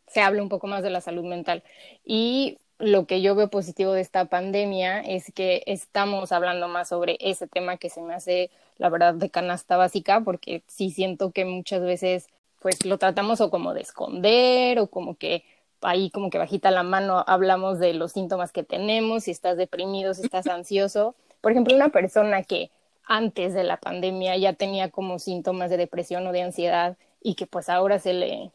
se 0.07 0.20
habla 0.20 0.42
un 0.42 0.48
poco 0.48 0.66
más 0.66 0.83
de 0.83 0.90
la 0.90 1.00
salud 1.00 1.24
mental. 1.24 1.64
Y 2.05 2.59
lo 2.80 3.06
que 3.06 3.20
yo 3.20 3.34
veo 3.34 3.48
positivo 3.48 3.92
de 3.92 4.00
esta 4.00 4.24
pandemia 4.24 5.00
es 5.00 5.30
que 5.32 5.62
estamos 5.66 6.32
hablando 6.32 6.66
más 6.68 6.88
sobre 6.88 7.18
ese 7.20 7.46
tema 7.46 7.76
que 7.76 7.90
se 7.90 8.00
me 8.00 8.14
hace, 8.14 8.50
la 8.78 8.88
verdad, 8.88 9.14
de 9.14 9.30
canasta 9.30 9.76
básica, 9.76 10.22
porque 10.22 10.62
sí 10.66 10.90
siento 10.90 11.30
que 11.30 11.44
muchas 11.44 11.82
veces 11.82 12.26
pues 12.60 12.84
lo 12.84 12.98
tratamos 12.98 13.40
o 13.40 13.50
como 13.50 13.74
de 13.74 13.82
esconder 13.82 14.78
o 14.78 14.86
como 14.86 15.16
que 15.16 15.44
ahí 15.82 16.10
como 16.10 16.30
que 16.30 16.38
bajita 16.38 16.70
la 16.70 16.82
mano 16.82 17.24
hablamos 17.26 17.78
de 17.78 17.94
los 17.94 18.12
síntomas 18.12 18.52
que 18.52 18.64
tenemos, 18.64 19.24
si 19.24 19.30
estás 19.30 19.56
deprimido, 19.56 20.14
si 20.14 20.22
estás 20.22 20.46
ansioso. 20.46 21.14
Por 21.40 21.52
ejemplo, 21.52 21.74
una 21.74 21.88
persona 21.90 22.42
que 22.42 22.70
antes 23.04 23.54
de 23.54 23.64
la 23.64 23.78
pandemia 23.78 24.36
ya 24.36 24.52
tenía 24.52 24.90
como 24.90 25.18
síntomas 25.18 25.70
de 25.70 25.76
depresión 25.76 26.26
o 26.26 26.32
de 26.32 26.42
ansiedad 26.42 26.96
y 27.22 27.34
que 27.34 27.46
pues 27.46 27.68
ahora 27.68 27.98
se 27.98 28.12
le 28.14 28.50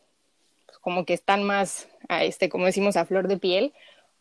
pues, 0.65 0.77
como 0.79 1.05
que 1.05 1.13
están 1.13 1.43
más 1.43 1.87
a 2.07 2.23
este 2.23 2.49
como 2.49 2.65
decimos 2.65 2.95
a 2.97 3.05
flor 3.05 3.27
de 3.27 3.37
piel, 3.37 3.73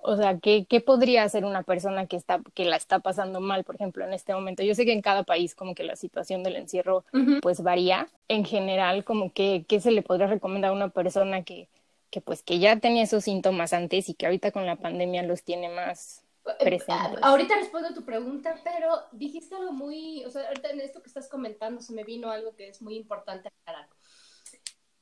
o 0.06 0.16
sea, 0.16 0.38
¿qué, 0.38 0.66
¿qué, 0.68 0.82
podría 0.82 1.22
hacer 1.22 1.46
una 1.46 1.62
persona 1.62 2.06
que, 2.06 2.16
está, 2.16 2.42
que 2.52 2.66
la 2.66 2.76
está 2.76 2.98
pasando 2.98 3.40
mal, 3.40 3.64
por 3.64 3.76
ejemplo, 3.76 4.04
en 4.04 4.12
este 4.12 4.34
momento? 4.34 4.62
Yo 4.62 4.74
sé 4.74 4.84
que 4.84 4.92
en 4.92 5.00
cada 5.00 5.22
país 5.22 5.54
como 5.54 5.74
que 5.74 5.82
la 5.82 5.96
situación 5.96 6.42
del 6.42 6.56
encierro 6.56 7.04
pues 7.40 7.62
varía. 7.62 8.06
En 8.28 8.44
general, 8.44 9.04
como 9.04 9.32
que, 9.32 9.64
¿qué 9.66 9.80
se 9.80 9.90
le 9.90 10.02
podría 10.02 10.26
recomendar 10.26 10.72
a 10.72 10.74
una 10.74 10.90
persona 10.90 11.42
que, 11.42 11.68
que 12.10 12.20
pues 12.20 12.42
que 12.42 12.58
ya 12.58 12.78
tenía 12.78 13.04
esos 13.04 13.24
síntomas 13.24 13.72
antes 13.72 14.10
y 14.10 14.14
que 14.14 14.26
ahorita 14.26 14.50
con 14.50 14.66
la 14.66 14.76
pandemia 14.76 15.22
los 15.22 15.42
tiene 15.42 15.70
más 15.70 16.22
eh, 16.44 16.50
presentes? 16.60 17.22
Ahorita 17.22 17.54
respondo 17.56 17.88
a 17.88 17.94
tu 17.94 18.04
pregunta, 18.04 18.60
pero 18.62 18.90
dijiste 19.12 19.54
algo 19.54 19.72
muy, 19.72 20.22
o 20.26 20.30
sea, 20.30 20.46
ahorita 20.48 20.68
en 20.68 20.82
esto 20.82 21.00
que 21.00 21.08
estás 21.08 21.28
comentando 21.30 21.80
se 21.80 21.94
me 21.94 22.04
vino 22.04 22.30
algo 22.30 22.54
que 22.54 22.68
es 22.68 22.82
muy 22.82 22.96
importante 22.96 23.48
aclarar. 23.48 23.88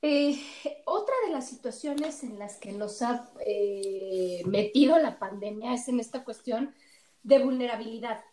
Eh, 0.05 0.37
otra 0.85 1.15
de 1.27 1.33
las 1.33 1.49
situaciones 1.49 2.25
en 2.25 2.37
las 2.37 2.57
que 2.57 2.73
nos 2.73 3.03
ha 3.03 3.31
eh, 3.47 4.22
metido 4.47 4.99
la 4.99 5.19
pandemia 5.19 5.75
es 5.75 5.89
en 5.89 6.01
esta 6.01 6.25
cuestión 6.25 6.75
de 7.23 7.43
vulnerabilidad. 7.43 8.25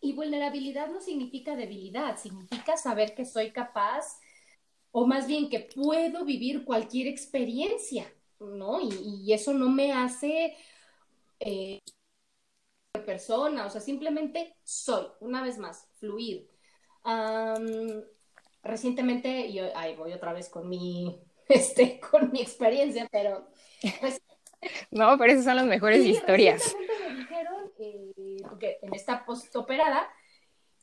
Y 0.00 0.12
vulnerabilidad 0.12 0.88
no 0.90 1.00
significa 1.00 1.56
debilidad, 1.56 2.18
significa 2.18 2.76
saber 2.76 3.14
que 3.14 3.24
soy 3.24 3.50
capaz, 3.50 4.18
o 4.92 5.06
más 5.06 5.26
bien 5.26 5.48
que 5.48 5.60
puedo 5.60 6.24
vivir 6.24 6.64
cualquier 6.64 7.06
experiencia, 7.06 8.12
¿no? 8.38 8.78
Y, 8.80 9.32
eso 9.32 9.52
no 9.52 9.68
me 9.68 9.92
hace 9.92 10.56
eh, 11.40 11.80
persona, 13.04 13.66
o 13.66 13.70
sea, 13.70 13.80
simplemente 13.80 14.56
soy, 14.62 15.06
una 15.20 15.42
vez 15.42 15.58
más, 15.58 15.88
fluir 15.98 16.48
recientemente, 18.66 19.52
yo 19.52 19.64
ahí 19.76 19.94
voy 19.96 20.12
otra 20.12 20.32
vez 20.32 20.48
con 20.48 20.68
mi, 20.68 21.20
este, 21.48 22.00
con 22.00 22.30
mi 22.32 22.40
experiencia, 22.40 23.08
pero... 23.10 23.48
Pues, 24.00 24.20
no, 24.90 25.16
pero 25.18 25.32
esas 25.32 25.44
son 25.44 25.56
las 25.56 25.66
mejores 25.66 26.04
historias. 26.04 26.76
Me 27.08 27.16
dijeron, 27.16 27.72
eh, 27.78 28.36
porque 28.48 28.78
en 28.82 28.94
esta 28.94 29.24
postoperada, 29.24 30.08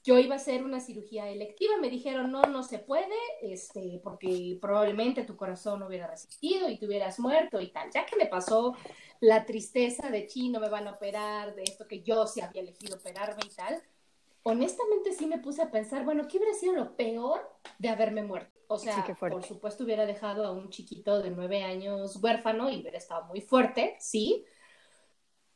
yo 0.03 0.19
iba 0.19 0.35
a 0.35 0.37
hacer 0.37 0.63
una 0.63 0.81
cirugía 0.81 1.29
electiva, 1.29 1.77
me 1.77 1.89
dijeron, 1.89 2.29
no, 2.31 2.41
no 2.43 2.63
se 2.63 2.79
puede, 2.79 3.15
este, 3.41 4.01
porque 4.03 4.57
probablemente 4.61 5.23
tu 5.23 5.37
corazón 5.37 5.79
no 5.79 5.87
hubiera 5.87 6.07
resistido 6.07 6.69
y 6.69 6.77
te 6.77 6.85
hubieras 6.85 7.19
muerto 7.19 7.61
y 7.61 7.71
tal. 7.71 7.89
Ya 7.93 8.05
que 8.05 8.17
me 8.17 8.25
pasó 8.25 8.75
la 9.21 9.45
tristeza 9.45 10.09
de, 10.09 10.27
chino, 10.27 10.59
me 10.59 10.67
van 10.67 10.87
a 10.87 10.91
operar, 10.91 11.55
de 11.55 11.63
esto 11.63 11.87
que 11.87 12.01
yo 12.01 12.27
sí 12.27 12.41
había 12.41 12.61
elegido 12.61 12.97
operarme 12.97 13.43
y 13.45 13.55
tal, 13.55 13.81
honestamente 14.43 15.13
sí 15.13 15.25
me 15.25 15.39
puse 15.39 15.61
a 15.61 15.71
pensar, 15.71 16.05
bueno, 16.05 16.27
¿qué 16.27 16.37
hubiera 16.37 16.53
sido 16.53 16.73
lo 16.73 16.95
peor 16.95 17.41
de 17.79 17.89
haberme 17.89 18.23
muerto? 18.23 18.51
O 18.67 18.77
sea, 18.77 19.05
por 19.19 19.43
supuesto 19.43 19.83
hubiera 19.83 20.05
dejado 20.05 20.45
a 20.45 20.51
un 20.51 20.69
chiquito 20.69 21.21
de 21.21 21.31
nueve 21.31 21.63
años 21.63 22.17
huérfano 22.21 22.69
y 22.69 22.81
hubiera 22.81 22.97
estado 22.97 23.25
muy 23.25 23.41
fuerte, 23.41 23.95
sí. 23.99 24.45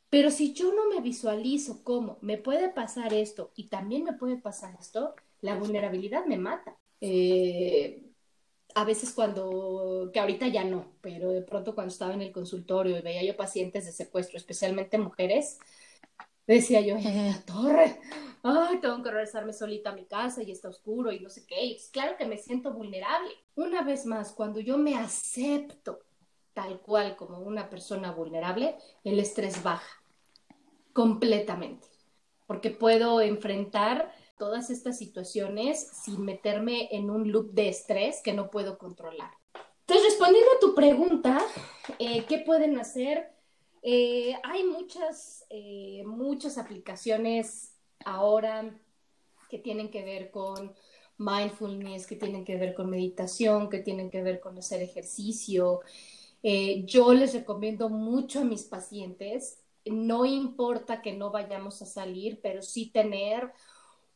Pero 0.10 0.32
si 0.32 0.54
yo 0.54 0.74
no 0.74 0.88
me 0.90 1.02
visualizo 1.02 1.84
como 1.84 2.18
me 2.22 2.38
puede 2.38 2.70
pasar 2.70 3.14
esto 3.14 3.52
y 3.56 3.68
también 3.70 4.04
me 4.04 4.14
puede 4.14 4.38
pasar 4.38 4.76
esto, 4.80 5.16
la 5.42 5.56
vulnerabilidad 5.56 6.26
me 6.26 6.38
mata. 6.38 6.78
Eh, 7.02 8.04
a 8.76 8.84
veces 8.84 9.12
cuando, 9.12 10.12
que 10.14 10.20
ahorita 10.20 10.48
ya 10.48 10.64
no, 10.64 10.94
pero 11.02 11.32
de 11.32 11.42
pronto 11.42 11.74
cuando 11.74 11.92
estaba 11.92 12.14
en 12.14 12.22
el 12.22 12.32
consultorio 12.32 12.98
y 12.98 13.02
veía 13.02 13.24
yo 13.24 13.36
pacientes 13.36 13.86
de 13.86 13.92
secuestro, 13.92 14.38
especialmente 14.38 14.98
mujeres, 14.98 15.60
decía 16.48 16.82
yo, 16.82 16.96
la 16.98 17.42
torre, 17.46 18.00
ay, 18.44 18.80
tengo 18.80 19.04
que 19.04 19.12
regresarme 19.12 19.54
solita 19.54 19.92
a 19.92 19.96
mi 19.96 20.06
casa 20.06 20.42
y 20.42 20.52
está 20.52 20.70
oscuro 20.70 21.12
y 21.12 21.20
no 21.20 21.30
sé 21.30 21.46
qué. 21.46 21.64
Y 21.64 21.78
claro 21.92 22.16
que 22.18 22.26
me 22.26 22.38
siento 22.38 22.72
vulnerable. 22.72 23.32
Una 23.56 23.82
vez 23.84 24.06
más, 24.06 24.32
cuando 24.32 24.60
yo 24.60 24.78
me 24.78 24.96
acepto 24.96 26.00
tal 26.54 26.80
cual 26.80 27.16
como 27.16 27.40
una 27.40 27.70
persona 27.70 28.12
vulnerable, 28.12 28.78
el 29.04 29.20
estrés 29.20 29.62
baja 29.62 30.02
completamente, 30.94 31.88
porque 32.48 32.72
puedo 32.72 33.22
enfrentar 33.22 34.12
todas 34.40 34.72
estas 34.72 34.98
situaciones 34.98 35.88
sin 36.04 36.26
meterme 36.26 36.90
en 36.92 37.12
un 37.12 37.32
loop 37.32 37.52
de 37.52 37.70
estrés 37.70 38.22
que 38.24 38.34
no 38.34 38.50
puedo 38.50 38.80
controlar. 38.80 39.32
Entonces, 39.82 40.10
respondiendo 40.10 40.52
a 40.52 40.60
tu 40.60 40.74
pregunta, 40.74 41.40
eh, 42.00 42.26
¿qué 42.26 42.40
pueden 42.40 42.80
hacer? 42.80 43.37
Eh, 43.90 44.36
hay 44.44 44.66
muchas, 44.66 45.46
eh, 45.50 46.04
muchas 46.06 46.58
aplicaciones 46.58 47.74
ahora 48.04 48.78
que 49.50 49.60
tienen 49.60 49.90
que 49.90 50.04
ver 50.04 50.30
con 50.30 50.76
mindfulness, 51.18 52.06
que 52.06 52.18
tienen 52.18 52.44
que 52.44 52.58
ver 52.58 52.74
con 52.74 52.90
meditación, 52.90 53.70
que 53.70 53.80
tienen 53.80 54.10
que 54.12 54.22
ver 54.22 54.42
con 54.42 54.58
hacer 54.58 54.82
ejercicio. 54.82 55.80
Eh, 56.44 56.84
yo 56.86 57.14
les 57.14 57.34
recomiendo 57.34 57.88
mucho 57.88 58.42
a 58.42 58.44
mis 58.44 58.64
pacientes, 58.64 59.64
no 59.86 60.26
importa 60.26 61.02
que 61.02 61.14
no 61.14 61.32
vayamos 61.32 61.82
a 61.82 61.86
salir, 61.86 62.42
pero 62.42 62.62
sí 62.62 62.88
tener 62.88 63.54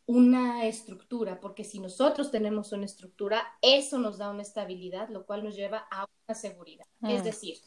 una 0.06 0.66
estructura, 0.66 1.40
porque 1.40 1.64
si 1.64 1.80
nosotros 1.80 2.32
tenemos 2.32 2.72
una 2.72 2.86
estructura, 2.86 3.44
eso 3.62 3.98
nos 3.98 4.18
da 4.18 4.30
una 4.30 4.42
estabilidad, 4.42 5.10
lo 5.10 5.26
cual 5.26 5.44
nos 5.44 5.56
lleva 5.56 5.88
a 5.92 6.06
una 6.28 6.36
seguridad. 6.36 6.86
es 7.04 7.22
mm, 7.22 7.24
decir, 7.24 7.58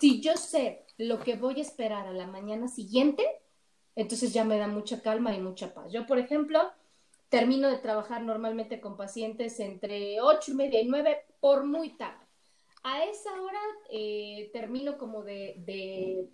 si 0.00 0.20
yo 0.20 0.36
sé 0.36 0.86
lo 0.96 1.20
que 1.20 1.36
voy 1.36 1.58
a 1.58 1.62
esperar 1.62 2.06
a 2.06 2.12
la 2.12 2.26
mañana 2.26 2.68
siguiente, 2.68 3.24
entonces 3.96 4.32
ya 4.32 4.44
me 4.44 4.58
da 4.58 4.66
mucha 4.66 5.02
calma 5.02 5.34
y 5.34 5.40
mucha 5.40 5.72
paz. 5.74 5.92
Yo, 5.92 6.06
por 6.06 6.18
ejemplo, 6.18 6.72
termino 7.28 7.68
de 7.68 7.78
trabajar 7.78 8.22
normalmente 8.22 8.80
con 8.80 8.96
pacientes 8.96 9.58
entre 9.60 10.20
ocho 10.20 10.52
y 10.52 10.54
media 10.54 10.80
y 10.80 10.86
nueve 10.86 11.24
por 11.40 11.64
muy 11.64 11.96
tarde. 11.96 12.24
A 12.82 13.04
esa 13.04 13.30
hora 13.40 13.60
eh, 13.90 14.50
termino 14.52 14.98
como 14.98 15.22
de, 15.22 16.28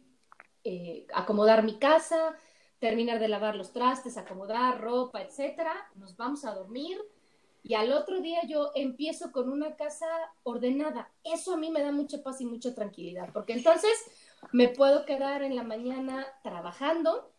eh, 0.64 1.06
acomodar 1.14 1.62
mi 1.62 1.78
casa, 1.78 2.36
terminar 2.80 3.20
de 3.20 3.28
lavar 3.28 3.54
los 3.54 3.72
trastes, 3.72 4.16
acomodar 4.16 4.80
ropa, 4.80 5.22
etcétera, 5.22 5.72
nos 5.94 6.16
vamos 6.16 6.44
a 6.44 6.54
dormir 6.54 6.98
y 7.62 7.74
al 7.74 7.92
otro 7.92 8.20
día 8.20 8.40
yo 8.48 8.72
empiezo 8.74 9.30
con 9.32 9.50
una 9.50 9.76
casa 9.76 10.06
ordenada. 10.42 11.10
Eso 11.22 11.54
a 11.54 11.56
mí 11.58 11.70
me 11.70 11.82
da 11.82 11.92
mucha 11.92 12.22
paz 12.22 12.40
y 12.40 12.46
mucha 12.46 12.74
tranquilidad, 12.74 13.28
porque 13.32 13.52
entonces 13.52 13.92
me 14.52 14.68
puedo 14.68 15.04
quedar 15.04 15.42
en 15.42 15.54
la 15.54 15.62
mañana 15.62 16.26
trabajando 16.42 17.30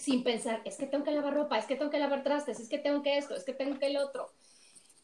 sin 0.00 0.24
pensar, 0.24 0.62
es 0.64 0.76
que 0.76 0.86
tengo 0.86 1.04
que 1.04 1.10
lavar 1.10 1.34
ropa, 1.34 1.58
es 1.58 1.66
que 1.66 1.76
tengo 1.76 1.90
que 1.90 1.98
lavar 1.98 2.22
trastes, 2.22 2.58
es 2.58 2.70
que 2.70 2.78
tengo 2.78 3.02
que 3.02 3.18
esto, 3.18 3.36
es 3.36 3.44
que 3.44 3.52
tengo 3.52 3.78
que 3.78 3.86
el 3.86 3.98
otro. 3.98 4.32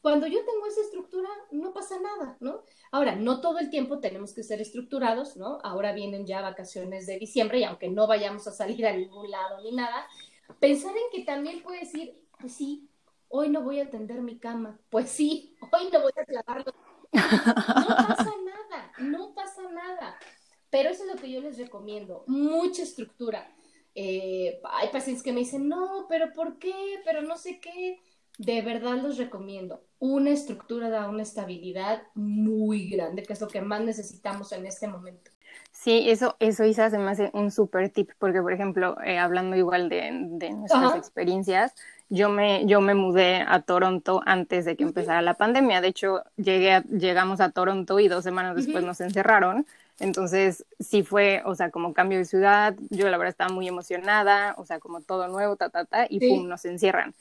Cuando 0.06 0.28
yo 0.28 0.38
tengo 0.44 0.64
esa 0.68 0.82
estructura, 0.82 1.28
no 1.50 1.72
pasa 1.72 1.98
nada, 1.98 2.36
¿no? 2.38 2.62
Ahora, 2.92 3.16
no 3.16 3.40
todo 3.40 3.58
el 3.58 3.70
tiempo 3.70 3.98
tenemos 3.98 4.32
que 4.32 4.44
ser 4.44 4.60
estructurados, 4.60 5.36
¿no? 5.36 5.58
Ahora 5.64 5.92
vienen 5.92 6.24
ya 6.24 6.40
vacaciones 6.42 7.08
de 7.08 7.18
diciembre 7.18 7.58
y 7.58 7.64
aunque 7.64 7.88
no 7.88 8.06
vayamos 8.06 8.46
a 8.46 8.52
salir 8.52 8.86
a 8.86 8.92
ningún 8.92 9.28
lado 9.28 9.60
ni 9.62 9.72
nada, 9.72 10.06
pensar 10.60 10.92
en 10.92 11.02
que 11.10 11.24
también 11.24 11.60
puede 11.60 11.80
decir, 11.80 12.22
pues 12.38 12.54
sí, 12.54 12.88
hoy 13.26 13.48
no 13.48 13.62
voy 13.62 13.80
a 13.80 13.90
tender 13.90 14.22
mi 14.22 14.38
cama, 14.38 14.78
pues 14.90 15.10
sí, 15.10 15.56
hoy 15.72 15.90
no 15.92 16.00
voy 16.00 16.12
a 16.14 16.32
lavarlo. 16.32 16.72
No 17.12 17.96
pasa 17.96 18.32
nada, 18.44 18.92
no 18.98 19.34
pasa 19.34 19.62
nada. 19.72 20.20
Pero 20.70 20.90
eso 20.90 21.02
es 21.02 21.16
lo 21.16 21.20
que 21.20 21.32
yo 21.32 21.40
les 21.40 21.58
recomiendo, 21.58 22.22
mucha 22.28 22.84
estructura. 22.84 23.52
Eh, 23.96 24.60
hay 24.70 24.88
pacientes 24.90 25.24
que 25.24 25.32
me 25.32 25.40
dicen, 25.40 25.66
no, 25.66 26.06
pero 26.08 26.32
¿por 26.32 26.60
qué? 26.60 27.00
Pero 27.04 27.22
no 27.22 27.36
sé 27.36 27.58
qué 27.58 27.98
de 28.38 28.62
verdad 28.62 28.96
los 29.02 29.18
recomiendo. 29.18 29.82
Una 29.98 30.30
estructura 30.30 30.90
da 30.90 31.08
una 31.08 31.22
estabilidad 31.22 32.02
muy 32.14 32.88
grande, 32.88 33.22
que 33.22 33.32
es 33.32 33.40
lo 33.40 33.48
que 33.48 33.62
más 33.62 33.80
necesitamos 33.82 34.52
en 34.52 34.66
este 34.66 34.88
momento. 34.88 35.30
Sí, 35.72 36.10
eso, 36.10 36.36
eso 36.40 36.64
Isa 36.64 36.90
se 36.90 36.98
me 36.98 37.10
hace 37.10 37.30
un 37.34 37.50
súper 37.50 37.90
tip, 37.90 38.10
porque 38.18 38.40
por 38.42 38.52
ejemplo, 38.52 38.96
eh, 39.04 39.18
hablando 39.18 39.56
igual 39.56 39.88
de, 39.88 40.10
de 40.12 40.50
nuestras 40.50 40.94
experiencias, 40.94 41.74
yo 42.08 42.28
me, 42.28 42.66
yo 42.66 42.80
me 42.80 42.94
mudé 42.94 43.44
a 43.46 43.62
Toronto 43.62 44.22
antes 44.26 44.64
de 44.64 44.76
que 44.76 44.84
empezara 44.84 45.22
la 45.22 45.34
pandemia. 45.34 45.80
De 45.80 45.88
hecho, 45.88 46.22
llegué 46.36 46.82
llegamos 46.90 47.40
a 47.40 47.50
Toronto 47.50 47.98
y 48.00 48.08
dos 48.08 48.24
semanas 48.24 48.56
después 48.56 48.84
nos 48.84 49.00
encerraron. 49.00 49.66
Entonces, 49.98 50.64
sí 50.78 51.02
fue, 51.02 51.42
o 51.44 51.54
sea, 51.54 51.70
como 51.70 51.94
cambio 51.94 52.18
de 52.18 52.24
ciudad. 52.24 52.74
Yo 52.90 53.08
la 53.08 53.16
verdad 53.18 53.30
estaba 53.30 53.52
muy 53.52 53.66
emocionada, 53.68 54.54
o 54.58 54.64
sea, 54.66 54.78
como 54.78 55.00
todo 55.02 55.28
nuevo, 55.28 55.56
ta, 55.56 55.70
ta, 55.70 55.84
ta, 55.84 56.06
y 56.08 56.20
pum, 56.20 56.48
nos 56.48 56.64
encierran. 56.64 57.14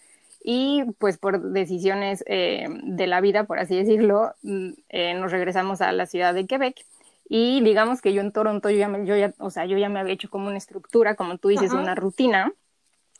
Y 0.47 0.83
pues 0.99 1.17
por 1.17 1.41
decisiones 1.41 2.23
eh, 2.27 2.67
de 2.83 3.07
la 3.07 3.19
vida, 3.19 3.45
por 3.45 3.57
así 3.57 3.75
decirlo, 3.75 4.35
mm, 4.43 4.69
eh, 4.89 5.13
nos 5.15 5.31
regresamos 5.31 5.81
a 5.81 5.91
la 5.91 6.05
ciudad 6.05 6.35
de 6.35 6.45
Quebec. 6.45 6.85
Y 7.27 7.61
digamos 7.63 8.01
que 8.01 8.13
yo 8.13 8.21
en 8.21 8.31
Toronto, 8.31 8.69
yo 8.69 8.77
ya, 8.77 8.87
me, 8.87 9.05
yo 9.07 9.15
ya, 9.17 9.33
o 9.39 9.49
sea, 9.49 9.65
yo 9.65 9.77
ya 9.79 9.89
me 9.89 9.99
había 9.99 10.13
hecho 10.13 10.29
como 10.29 10.47
una 10.47 10.57
estructura, 10.57 11.15
como 11.15 11.39
tú 11.39 11.47
dices, 11.47 11.73
una 11.73 11.95
rutina 11.95 12.53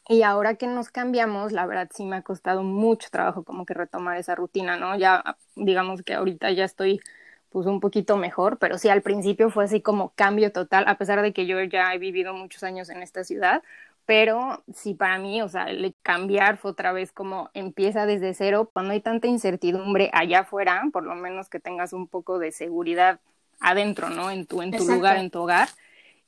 y 0.08 0.22
ahora 0.22 0.56
que 0.56 0.68
nos 0.68 0.90
cambiamos, 0.90 1.52
la 1.52 1.66
verdad 1.66 1.90
sí 1.94 2.06
me 2.06 2.18
ha 2.18 2.22
costado 2.22 2.62
mucho 2.64 3.10
trabajo 3.10 3.44
como 3.44 3.66
que 3.66 3.74
retomar 3.74 4.18
esa 4.18 4.36
rutina, 4.36 4.78
¿no? 4.78 4.96
Ya 4.98 5.38
digamos 5.56 6.04
que 6.04 6.14
ahorita 6.14 6.52
ya 6.52 6.64
estoy 6.66 7.02
pues 7.50 7.66
un 7.68 7.80
poquito 7.80 8.18
mejor, 8.18 8.58
pero 8.60 8.78
sí 8.78 8.90
al 8.90 9.02
principio 9.02 9.50
fue 9.50 9.64
así 9.64 9.82
como 9.82 10.14
cambio 10.16 10.52
total, 10.52 10.86
a 10.88 10.98
pesar 10.98 11.22
de 11.22 11.34
que 11.34 11.48
yo 11.48 11.62
ya 11.64 11.94
he 11.94 11.98
vivido 11.98 12.34
muchos 12.34 12.64
años 12.64 12.90
en 12.90 13.02
esta 13.02 13.24
ciudad, 13.24 13.64
pero 14.06 14.64
sí 14.74 14.94
para 14.94 15.18
mí, 15.18 15.42
o 15.42 15.50
sea, 15.50 15.68
cambiar 16.04 16.58
fue 16.58 16.72
otra 16.72 16.92
vez 16.92 17.12
como 17.12 17.50
empieza 17.54 18.06
desde 18.06 18.34
cero, 18.34 18.70
cuando 18.72 18.94
hay 18.94 19.02
tanta 19.02 19.28
incertidumbre 19.28 20.10
allá 20.14 20.42
afuera, 20.42 20.84
por 20.94 21.04
lo 21.04 21.16
menos 21.16 21.50
que 21.50 21.60
tengas 21.60 21.94
un 21.94 22.08
poco 22.08 22.38
de 22.40 22.52
seguridad 22.52 23.20
adentro, 23.60 24.10
¿no? 24.10 24.30
En 24.30 24.46
tu, 24.46 24.62
en 24.62 24.72
tu 24.72 24.88
lugar, 24.88 25.18
en 25.18 25.32
tu 25.32 25.40
hogar. 25.40 25.70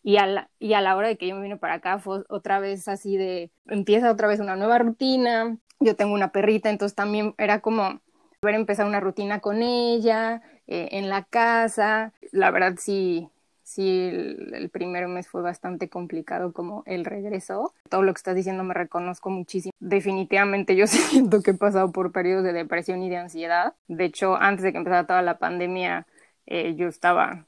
Y 0.03 0.17
a, 0.17 0.25
la, 0.25 0.49
y 0.59 0.73
a 0.73 0.81
la 0.81 0.95
hora 0.95 1.07
de 1.07 1.17
que 1.17 1.27
yo 1.27 1.35
me 1.35 1.41
vine 1.41 1.57
para 1.57 1.75
acá 1.75 1.99
fue 1.99 2.23
otra 2.29 2.59
vez 2.59 2.87
así 2.87 3.17
de, 3.17 3.51
empieza 3.67 4.11
otra 4.11 4.27
vez 4.27 4.39
una 4.39 4.55
nueva 4.55 4.79
rutina, 4.79 5.57
yo 5.79 5.95
tengo 5.95 6.13
una 6.13 6.31
perrita, 6.31 6.69
entonces 6.69 6.95
también 6.95 7.35
era 7.37 7.59
como 7.59 7.99
ver 8.41 8.55
empezar 8.55 8.85
una 8.85 8.99
rutina 8.99 9.39
con 9.39 9.61
ella, 9.61 10.41
eh, 10.67 10.89
en 10.91 11.09
la 11.09 11.23
casa, 11.23 12.13
la 12.31 12.51
verdad 12.51 12.75
sí, 12.77 13.29
sí, 13.67 14.07
el, 14.07 14.53
el, 14.53 14.69
primer 14.69 15.07
mes 15.09 15.27
fue 15.27 15.41
bastante 15.41 15.89
complicado 15.89 16.53
como 16.53 16.83
el 16.85 17.03
regreso. 17.03 17.73
Todo 17.89 18.01
lo 18.01 18.13
que 18.13 18.19
estás 18.19 18.35
diciendo 18.35 18.63
me 18.63 18.73
reconozco 18.73 19.29
muchísimo. 19.29 19.73
Definitivamente 19.79 20.75
yo 20.75 20.87
siento 20.87 21.43
que 21.43 21.51
he 21.51 21.53
pasado 21.53 21.91
por 21.91 22.13
periodos 22.13 22.45
de 22.45 22.53
depresión 22.53 23.03
y 23.03 23.09
de 23.09 23.17
ansiedad. 23.17 23.73
De 23.87 24.05
hecho, 24.05 24.37
antes 24.37 24.63
de 24.63 24.71
que 24.71 24.77
empezara 24.77 25.05
toda 25.05 25.21
la 25.21 25.37
pandemia, 25.37 26.07
eh, 26.45 26.75
yo 26.75 26.87
estaba 26.87 27.45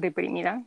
deprimida. 0.00 0.64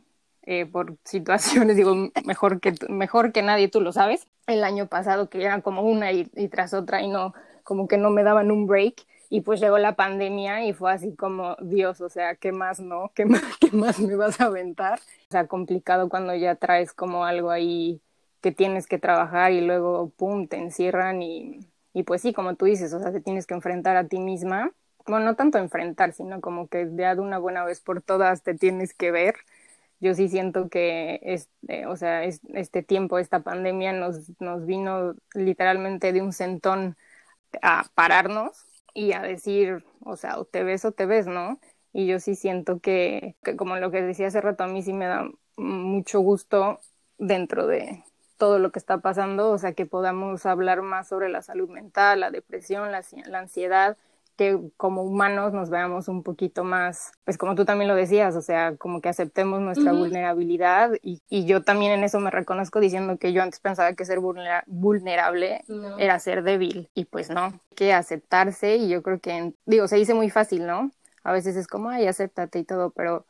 Eh, 0.48 0.64
por 0.64 0.96
situaciones, 1.02 1.76
digo, 1.76 2.10
mejor 2.24 2.60
que, 2.60 2.72
mejor 2.88 3.32
que 3.32 3.42
nadie, 3.42 3.68
tú 3.68 3.80
lo 3.80 3.90
sabes. 3.92 4.28
El 4.46 4.62
año 4.62 4.86
pasado 4.86 5.28
que 5.28 5.42
eran 5.42 5.60
como 5.60 5.82
una 5.82 6.12
y, 6.12 6.24
tras 6.48 6.72
otra 6.72 7.02
y 7.02 7.08
no, 7.08 7.34
como 7.64 7.88
que 7.88 7.98
no 7.98 8.10
me 8.10 8.22
daban 8.22 8.52
un 8.52 8.68
break 8.68 9.04
y 9.30 9.42
pues 9.42 9.60
llegó 9.60 9.78
la 9.78 9.96
pandemia 9.96 10.66
y 10.66 10.72
fue 10.72 10.92
así 10.92 11.14
como, 11.16 11.56
Dios, 11.60 12.00
o 12.00 12.08
sea, 12.08 12.36
¿qué 12.36 12.52
más 12.52 12.80
no? 12.80 13.12
¿Qué 13.14 13.24
más, 13.26 13.42
qué 13.60 13.70
más 13.72 13.98
me 14.00 14.16
vas 14.16 14.40
a 14.40 14.46
aventar? 14.46 14.98
O 15.28 15.30
sea, 15.30 15.46
complicado 15.46 16.08
cuando 16.08 16.34
ya 16.34 16.56
traes 16.56 16.92
como 16.92 17.24
algo 17.24 17.50
ahí 17.50 18.00
que 18.40 18.52
tienes 18.52 18.86
que 18.86 18.98
trabajar 18.98 19.52
y 19.52 19.60
luego, 19.60 20.10
pum, 20.16 20.48
te 20.48 20.56
encierran 20.56 21.22
y, 21.22 21.60
y 21.92 22.02
pues 22.04 22.22
sí, 22.22 22.32
como 22.32 22.54
tú 22.56 22.66
dices, 22.66 22.92
o 22.92 23.00
sea, 23.00 23.12
te 23.12 23.20
tienes 23.20 23.46
que 23.46 23.54
enfrentar 23.54 23.96
a 23.96 24.08
ti 24.08 24.18
misma. 24.18 24.72
Bueno, 25.06 25.24
no 25.26 25.36
tanto 25.36 25.58
enfrentar, 25.58 26.12
sino 26.12 26.40
como 26.40 26.68
que 26.68 26.86
de 26.86 27.20
una 27.20 27.38
buena 27.38 27.64
vez 27.64 27.80
por 27.80 28.02
todas 28.02 28.42
te 28.42 28.54
tienes 28.54 28.94
que 28.94 29.10
ver 29.12 29.36
yo 30.00 30.14
sí 30.14 30.28
siento 30.28 30.68
que 30.68 31.20
este, 31.22 31.86
o 31.86 31.96
sea, 31.96 32.24
este 32.24 32.82
tiempo, 32.82 33.18
esta 33.18 33.40
pandemia 33.40 33.92
nos, 33.92 34.30
nos 34.40 34.66
vino 34.66 35.14
literalmente 35.34 36.12
de 36.12 36.22
un 36.22 36.32
centón 36.32 36.96
a 37.62 37.86
pararnos 37.94 38.65
y 38.96 39.12
a 39.12 39.20
decir, 39.22 39.84
o 40.04 40.16
sea, 40.16 40.38
o 40.38 40.46
te 40.46 40.64
ves 40.64 40.84
o 40.86 40.92
te 40.92 41.06
ves, 41.06 41.26
¿no? 41.26 41.60
Y 41.92 42.06
yo 42.06 42.18
sí 42.20 42.34
siento 42.34 42.80
que, 42.80 43.36
que, 43.44 43.56
como 43.56 43.76
lo 43.76 43.90
que 43.90 44.02
decía 44.02 44.28
hace 44.28 44.40
rato, 44.40 44.64
a 44.64 44.68
mí 44.68 44.82
sí 44.82 44.92
me 44.94 45.06
da 45.06 45.30
mucho 45.56 46.20
gusto 46.20 46.80
dentro 47.18 47.66
de 47.66 48.02
todo 48.38 48.58
lo 48.58 48.72
que 48.72 48.78
está 48.78 48.98
pasando, 48.98 49.50
o 49.50 49.58
sea, 49.58 49.74
que 49.74 49.86
podamos 49.86 50.46
hablar 50.46 50.82
más 50.82 51.08
sobre 51.08 51.28
la 51.28 51.42
salud 51.42 51.68
mental, 51.70 52.20
la 52.20 52.30
depresión, 52.30 52.90
la, 52.92 53.02
la 53.26 53.38
ansiedad, 53.40 53.98
que 54.36 54.60
como 54.76 55.02
humanos 55.02 55.52
nos 55.52 55.70
veamos 55.70 56.08
un 56.08 56.22
poquito 56.22 56.64
más, 56.64 57.12
pues 57.24 57.38
como 57.38 57.54
tú 57.54 57.64
también 57.64 57.88
lo 57.88 57.94
decías, 57.94 58.36
o 58.36 58.42
sea, 58.42 58.76
como 58.76 59.00
que 59.00 59.08
aceptemos 59.08 59.60
nuestra 59.60 59.92
vulnerabilidad 59.92 60.92
y, 61.02 61.22
y, 61.28 61.46
yo 61.46 61.62
también 61.62 61.92
en 61.92 62.04
eso 62.04 62.20
me 62.20 62.30
reconozco 62.30 62.80
diciendo 62.80 63.16
que 63.18 63.32
yo 63.32 63.42
antes 63.42 63.60
pensaba 63.60 63.94
que 63.94 64.04
ser 64.04 64.20
vulnerable 64.20 65.64
era 65.98 66.18
ser 66.18 66.42
débil 66.42 66.90
y 66.94 67.06
pues 67.06 67.30
no, 67.30 67.58
que 67.74 67.92
aceptarse 67.92 68.76
y 68.76 68.88
yo 68.88 69.02
creo 69.02 69.20
que, 69.20 69.54
digo, 69.64 69.88
se 69.88 69.96
dice 69.96 70.14
muy 70.14 70.30
fácil, 70.30 70.66
¿no? 70.66 70.90
A 71.24 71.32
veces 71.32 71.56
es 71.56 71.66
como, 71.66 71.88
ay, 71.88 72.06
acéptate 72.06 72.58
y 72.58 72.64
todo, 72.64 72.90
pero 72.90 73.24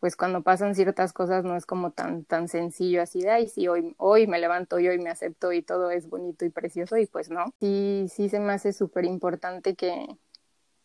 pues 0.00 0.16
cuando 0.16 0.42
pasan 0.42 0.74
ciertas 0.74 1.12
cosas 1.12 1.44
no 1.44 1.56
es 1.56 1.66
como 1.66 1.90
tan 1.92 2.24
tan 2.24 2.48
sencillo 2.48 3.02
así 3.02 3.20
de 3.20 3.30
ay 3.30 3.48
sí 3.48 3.68
hoy 3.68 3.94
hoy 3.98 4.26
me 4.26 4.38
levanto 4.38 4.80
y 4.80 4.88
hoy 4.88 4.98
me 4.98 5.10
acepto 5.10 5.52
y 5.52 5.60
todo 5.60 5.90
es 5.90 6.08
bonito 6.08 6.46
y 6.46 6.50
precioso 6.50 6.96
y 6.96 7.06
pues 7.06 7.30
no. 7.30 7.52
Sí 7.60 8.06
sí 8.08 8.30
se 8.30 8.40
me 8.40 8.54
hace 8.54 8.72
súper 8.72 9.04
importante 9.04 9.74
que 9.74 10.06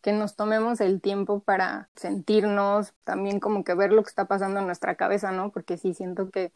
que 0.06 0.12
nos 0.12 0.36
tomemos 0.36 0.80
el 0.80 1.00
tiempo 1.00 1.40
para 1.40 1.90
sentirnos, 1.96 2.94
también 3.02 3.40
como 3.40 3.64
que 3.64 3.74
ver 3.74 3.90
lo 3.90 4.04
que 4.04 4.08
está 4.08 4.26
pasando 4.26 4.60
en 4.60 4.66
nuestra 4.66 4.94
cabeza, 4.94 5.32
¿no? 5.32 5.50
Porque 5.50 5.78
sí 5.78 5.94
siento 5.94 6.30
que 6.30 6.52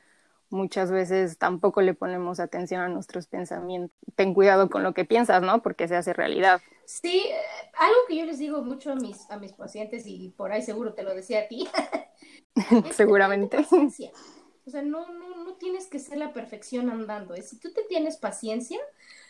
muchas 0.51 0.93
veces 0.93 1.37
tampoco 1.37 1.81
le 1.81 1.93
ponemos 1.93 2.39
atención 2.39 2.81
a 2.81 2.87
nuestros 2.87 3.27
pensamientos. 3.27 3.91
Ten 4.15 4.35
cuidado 4.35 4.71
con 4.71 4.85
lo 4.85 4.95
que 4.95 5.05
piensas, 5.05 5.43
¿no? 5.43 5.63
Porque 5.63 5.89
se 5.89 5.97
hace 5.97 6.13
realidad. 6.13 6.61
Sí, 6.85 7.25
eh, 7.27 7.35
algo 7.77 7.97
que 8.07 8.19
yo 8.19 8.25
les 8.25 8.39
digo 8.39 8.63
mucho 8.63 8.93
a 8.93 8.95
mis, 8.95 9.29
a 9.33 9.37
mis 9.37 9.53
pacientes 9.53 10.05
y 10.07 10.29
por 10.29 10.53
ahí 10.53 10.63
seguro 10.63 10.95
te 10.95 11.03
lo 11.03 11.13
decía 11.13 11.41
a 11.41 11.49
ti. 11.49 11.69
Seguramente. 12.95 13.67
O 14.65 14.71
sea, 14.71 14.83
no, 14.83 15.13
no, 15.13 15.43
no 15.43 15.55
tienes 15.55 15.89
que 15.89 15.99
ser 15.99 16.19
la 16.19 16.33
perfección 16.33 16.89
andando. 16.89 17.35
Si 17.39 17.59
tú 17.59 17.73
te 17.73 17.83
tienes 17.83 18.17
paciencia, 18.17 18.79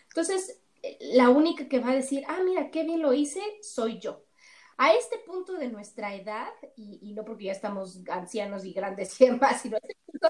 entonces 0.09 0.61
la 1.01 1.31
única 1.31 1.69
que 1.69 1.81
va 1.81 1.91
a 1.91 1.95
decir, 1.95 2.25
ah, 2.29 2.41
mira, 2.45 2.71
qué 2.71 2.85
bien 2.85 3.03
lo 3.03 3.13
hice, 3.13 3.41
soy 3.63 3.99
yo. 3.99 4.25
A 4.79 4.95
este 4.95 5.19
punto 5.19 5.55
de 5.55 5.69
nuestra 5.69 6.15
edad, 6.15 6.49
y, 6.75 7.13
no 7.13 7.25
porque 7.25 7.45
ya 7.45 7.53
estamos 7.53 8.01
ancianos 8.09 8.65
y 8.65 8.73
grandes 8.73 9.21
y 9.21 9.27
demás, 9.27 9.61
sino 9.61 9.77
este 9.77 9.97
punto 10.07 10.29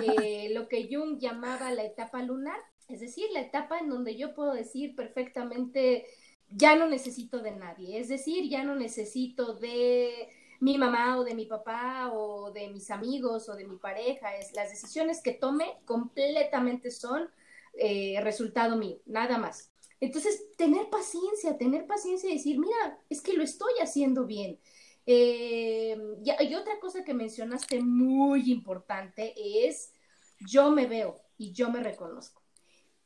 de 0.00 0.50
lo 0.54 0.68
que 0.68 0.88
Jung 0.90 1.18
llamaba 1.18 1.72
la 1.72 1.84
etapa 1.84 2.22
lunar, 2.22 2.60
es 2.88 3.00
decir, 3.00 3.26
la 3.32 3.40
etapa 3.40 3.78
en 3.78 3.88
donde 3.88 4.16
yo 4.16 4.34
puedo 4.34 4.52
decir 4.52 4.94
perfectamente, 4.94 6.06
ya 6.48 6.76
no 6.76 6.88
necesito 6.88 7.40
de 7.40 7.52
nadie, 7.52 7.98
es 7.98 8.08
decir, 8.08 8.48
ya 8.48 8.64
no 8.64 8.74
necesito 8.74 9.54
de 9.54 10.28
mi 10.60 10.78
mamá 10.78 11.18
o 11.18 11.24
de 11.24 11.34
mi 11.34 11.46
papá 11.46 12.10
o 12.12 12.52
de 12.52 12.68
mis 12.68 12.90
amigos 12.90 13.48
o 13.48 13.56
de 13.56 13.66
mi 13.66 13.76
pareja, 13.76 14.36
es 14.36 14.52
las 14.52 14.70
decisiones 14.70 15.22
que 15.22 15.32
tome 15.32 15.78
completamente 15.84 16.90
son 16.90 17.28
eh, 17.74 18.20
resultado 18.22 18.76
mío, 18.76 18.98
nada 19.06 19.38
más. 19.38 19.69
Entonces, 20.00 20.56
tener 20.56 20.88
paciencia, 20.88 21.58
tener 21.58 21.86
paciencia 21.86 22.30
y 22.30 22.34
decir, 22.34 22.58
mira, 22.58 22.98
es 23.10 23.20
que 23.20 23.34
lo 23.34 23.44
estoy 23.44 23.74
haciendo 23.82 24.24
bien. 24.24 24.58
Eh, 25.04 25.98
y, 26.24 26.54
otra 26.54 26.80
cosa 26.80 27.04
que 27.04 27.12
mencionaste 27.12 27.80
muy 27.80 28.50
importante 28.50 29.34
es, 29.66 29.92
yo 30.40 30.70
me 30.70 30.86
veo 30.86 31.20
y 31.36 31.52
yo 31.52 31.70
me 31.70 31.82
reconozco. 31.82 32.42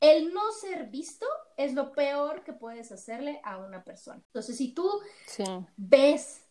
El 0.01 0.33
no 0.33 0.53
ser 0.53 0.89
visto 0.91 1.27
es 1.57 1.75
lo 1.75 1.93
peor 1.93 2.45
que 2.45 2.53
puedes 2.53 2.93
hacerle 2.93 3.41
a 3.43 3.59
una 3.59 3.83
persona. 3.83 4.23
Entonces, 4.27 4.57
si 4.57 4.73
tú 4.73 4.89
ves 5.77 6.45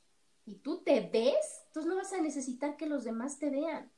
y 0.45 0.56
tú 0.56 0.84
te 0.84 1.01
ves, 1.01 1.63
entonces 1.67 1.89
no 1.89 1.95
vas 1.95 2.12
a 2.12 2.21
necesitar 2.21 2.75
que 2.75 2.88
los 2.88 3.06
demás 3.06 3.39
te 3.39 3.49
vean. 3.49 3.91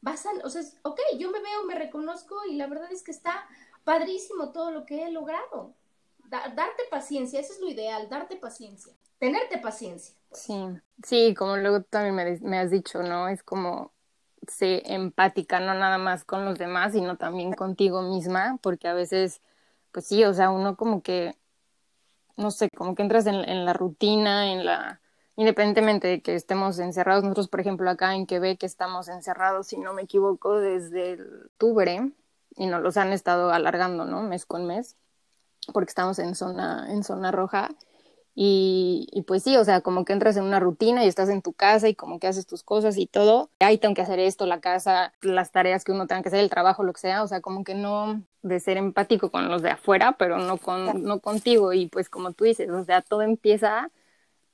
Vas 0.00 0.26
a, 0.26 0.30
o 0.44 0.50
sea, 0.50 0.62
ok, 0.82 1.00
yo 1.18 1.30
me 1.32 1.40
veo, 1.40 1.64
me 1.64 1.74
reconozco 1.74 2.36
y 2.48 2.54
la 2.54 2.68
verdad 2.68 2.92
es 2.92 3.02
que 3.02 3.10
está 3.10 3.48
padrísimo 3.82 4.52
todo 4.52 4.70
lo 4.70 4.84
que 4.84 5.02
he 5.02 5.10
logrado 5.10 5.77
darte 6.28 6.82
paciencia, 6.90 7.40
eso 7.40 7.52
es 7.52 7.60
lo 7.60 7.68
ideal, 7.68 8.08
darte 8.08 8.36
paciencia, 8.36 8.92
tenerte 9.18 9.58
paciencia. 9.58 10.14
Sí, 10.32 10.54
sí, 11.04 11.34
como 11.34 11.56
luego 11.56 11.82
también 11.82 12.14
me, 12.14 12.38
me 12.48 12.58
has 12.58 12.70
dicho, 12.70 13.02
¿no? 13.02 13.28
Es 13.28 13.42
como 13.42 13.92
ser 14.46 14.82
empática, 14.86 15.60
no 15.60 15.74
nada 15.74 15.98
más 15.98 16.24
con 16.24 16.44
los 16.44 16.58
demás, 16.58 16.92
sino 16.92 17.16
también 17.16 17.52
contigo 17.52 18.02
misma, 18.02 18.58
porque 18.62 18.88
a 18.88 18.94
veces, 18.94 19.42
pues 19.92 20.06
sí, 20.06 20.24
o 20.24 20.34
sea, 20.34 20.50
uno 20.50 20.76
como 20.76 21.02
que, 21.02 21.34
no 22.36 22.50
sé, 22.50 22.70
como 22.70 22.94
que 22.94 23.02
entras 23.02 23.26
en, 23.26 23.64
la 23.64 23.72
rutina, 23.72 24.52
en 24.52 24.64
la, 24.64 25.00
independientemente 25.36 26.08
de 26.08 26.22
que 26.22 26.34
estemos 26.34 26.78
encerrados, 26.78 27.24
nosotros, 27.24 27.48
por 27.48 27.60
ejemplo, 27.60 27.90
acá 27.90 28.14
en 28.14 28.26
Quebec 28.26 28.62
estamos 28.62 29.08
encerrados, 29.08 29.68
si 29.68 29.78
no 29.78 29.92
me 29.92 30.02
equivoco, 30.02 30.58
desde 30.60 31.12
el 31.12 31.44
octubre, 31.46 32.12
y 32.56 32.66
nos 32.66 32.82
los 32.82 32.96
han 32.96 33.12
estado 33.12 33.50
alargando, 33.52 34.04
¿no? 34.04 34.22
Mes 34.22 34.46
con 34.46 34.66
mes 34.66 34.96
porque 35.72 35.90
estamos 35.90 36.18
en 36.18 36.34
zona, 36.34 36.86
en 36.90 37.04
zona 37.04 37.30
roja. 37.32 37.70
Y, 38.40 39.08
y, 39.12 39.22
pues 39.22 39.42
sí, 39.42 39.56
o 39.56 39.64
sea, 39.64 39.80
como 39.80 40.04
que 40.04 40.12
entras 40.12 40.36
en 40.36 40.44
una 40.44 40.60
rutina 40.60 41.04
y 41.04 41.08
estás 41.08 41.28
en 41.28 41.42
tu 41.42 41.52
casa 41.54 41.88
y 41.88 41.96
como 41.96 42.20
que 42.20 42.28
haces 42.28 42.46
tus 42.46 42.62
cosas 42.62 42.96
y 42.96 43.08
todo. 43.08 43.50
Ahí 43.58 43.78
tengo 43.78 43.96
que 43.96 44.02
hacer 44.02 44.20
esto, 44.20 44.46
la 44.46 44.60
casa, 44.60 45.12
las 45.22 45.50
tareas 45.50 45.82
que 45.82 45.90
uno 45.90 46.06
tenga 46.06 46.22
que 46.22 46.28
hacer, 46.28 46.40
el 46.40 46.50
trabajo, 46.50 46.84
lo 46.84 46.92
que 46.92 47.00
sea. 47.00 47.24
O 47.24 47.26
sea, 47.26 47.40
como 47.40 47.64
que 47.64 47.74
no 47.74 48.22
de 48.42 48.60
ser 48.60 48.76
empático 48.76 49.30
con 49.32 49.48
los 49.48 49.62
de 49.62 49.70
afuera, 49.70 50.12
pero 50.18 50.38
no, 50.38 50.56
con, 50.58 51.02
no 51.02 51.18
contigo. 51.20 51.72
Y 51.72 51.88
pues 51.88 52.08
como 52.08 52.32
tú 52.32 52.44
dices, 52.44 52.70
o 52.70 52.84
sea, 52.84 53.02
todo 53.02 53.22
empieza 53.22 53.90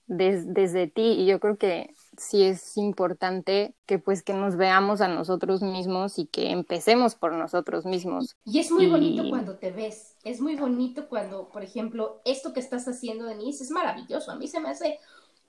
desde 0.06 0.86
ti. 0.86 1.02
Y 1.18 1.26
yo 1.26 1.38
creo 1.40 1.58
que 1.58 1.92
sí 2.18 2.44
es 2.44 2.76
importante 2.76 3.74
que 3.86 3.98
pues 3.98 4.22
que 4.22 4.34
nos 4.34 4.56
veamos 4.56 5.00
a 5.00 5.08
nosotros 5.08 5.62
mismos 5.62 6.18
y 6.18 6.26
que 6.26 6.50
empecemos 6.50 7.14
por 7.14 7.32
nosotros 7.32 7.84
mismos. 7.84 8.36
Y 8.44 8.58
es 8.60 8.70
muy 8.70 8.86
bonito 8.86 9.28
cuando 9.28 9.56
te 9.56 9.70
ves, 9.70 10.16
es 10.24 10.40
muy 10.40 10.56
bonito 10.56 11.08
cuando, 11.08 11.48
por 11.48 11.62
ejemplo, 11.62 12.20
esto 12.24 12.52
que 12.52 12.60
estás 12.60 12.86
haciendo, 12.88 13.24
Denise, 13.26 13.64
es 13.64 13.70
maravilloso, 13.70 14.30
a 14.30 14.36
mí 14.36 14.48
se 14.48 14.60
me 14.60 14.70
hace 14.70 14.98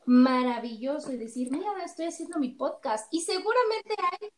maravilloso 0.05 1.11
y 1.11 1.17
decir, 1.17 1.51
mira, 1.51 1.71
estoy 1.83 2.05
haciendo 2.07 2.39
mi 2.39 2.49
podcast 2.49 3.07
y 3.11 3.21
seguramente 3.21 3.95
hay 4.11 4.29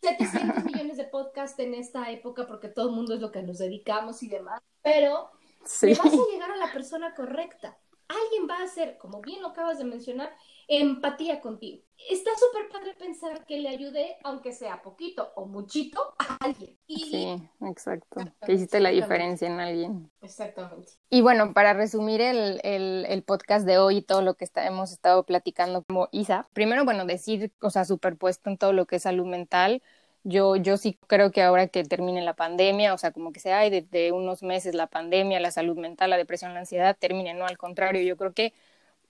700 0.00 0.64
millones 0.64 0.96
de 0.96 1.04
podcasts 1.04 1.58
en 1.58 1.74
esta 1.74 2.10
época 2.10 2.46
porque 2.46 2.68
todo 2.68 2.88
el 2.88 2.94
mundo 2.94 3.14
es 3.14 3.20
lo 3.20 3.30
que 3.30 3.42
nos 3.42 3.58
dedicamos 3.58 4.22
y 4.22 4.28
demás, 4.28 4.60
pero 4.82 5.30
sí. 5.64 5.94
vas 5.94 6.12
a 6.12 6.32
llegar 6.32 6.50
a 6.50 6.56
la 6.56 6.72
persona 6.72 7.14
correcta. 7.14 7.76
Alguien 8.10 8.48
va 8.50 8.58
a 8.58 8.64
hacer, 8.64 8.98
como 8.98 9.20
bien 9.20 9.40
lo 9.40 9.48
acabas 9.48 9.78
de 9.78 9.84
mencionar, 9.84 10.34
empatía 10.66 11.40
contigo. 11.40 11.82
Está 12.10 12.30
súper 12.36 12.68
padre 12.68 12.94
pensar 12.94 13.44
que 13.44 13.60
le 13.60 13.68
ayude, 13.68 14.16
aunque 14.24 14.52
sea 14.52 14.82
poquito 14.82 15.32
o 15.36 15.46
muchito, 15.46 16.14
a 16.18 16.36
alguien. 16.40 16.76
Sí, 16.88 17.36
exacto. 17.60 18.20
Que 18.44 18.54
hiciste 18.54 18.80
la 18.80 18.90
diferencia 18.90 19.46
en 19.46 19.60
alguien. 19.60 20.10
Exactamente. 20.22 20.92
Y 21.08 21.20
bueno, 21.20 21.52
para 21.52 21.72
resumir 21.72 22.20
el, 22.20 22.60
el, 22.64 23.06
el 23.08 23.22
podcast 23.22 23.64
de 23.64 23.78
hoy 23.78 23.98
y 23.98 24.02
todo 24.02 24.22
lo 24.22 24.34
que 24.34 24.44
está, 24.44 24.66
hemos 24.66 24.90
estado 24.92 25.24
platicando 25.24 25.84
como 25.84 26.08
Isa, 26.10 26.48
primero, 26.52 26.84
bueno, 26.84 27.04
decir, 27.04 27.52
o 27.60 27.70
sea, 27.70 27.84
superpuesto 27.84 28.50
en 28.50 28.58
todo 28.58 28.72
lo 28.72 28.86
que 28.86 28.96
es 28.96 29.02
salud 29.02 29.26
mental. 29.26 29.82
Yo, 30.22 30.56
yo 30.56 30.76
sí 30.76 30.98
creo 31.06 31.30
que 31.32 31.42
ahora 31.42 31.68
que 31.68 31.82
termine 31.84 32.20
la 32.22 32.34
pandemia, 32.34 32.92
o 32.94 32.98
sea, 32.98 33.10
como 33.12 33.32
que 33.32 33.40
se 33.40 33.52
hay 33.54 33.70
desde 33.70 34.12
unos 34.12 34.42
meses 34.42 34.74
la 34.74 34.86
pandemia, 34.86 35.40
la 35.40 35.50
salud 35.50 35.78
mental, 35.78 36.10
la 36.10 36.18
depresión, 36.18 36.52
la 36.54 36.60
ansiedad, 36.60 36.96
termine, 36.98 37.32
no, 37.34 37.46
al 37.46 37.56
contrario, 37.56 38.02
yo 38.02 38.16
creo 38.18 38.34
que 38.34 38.52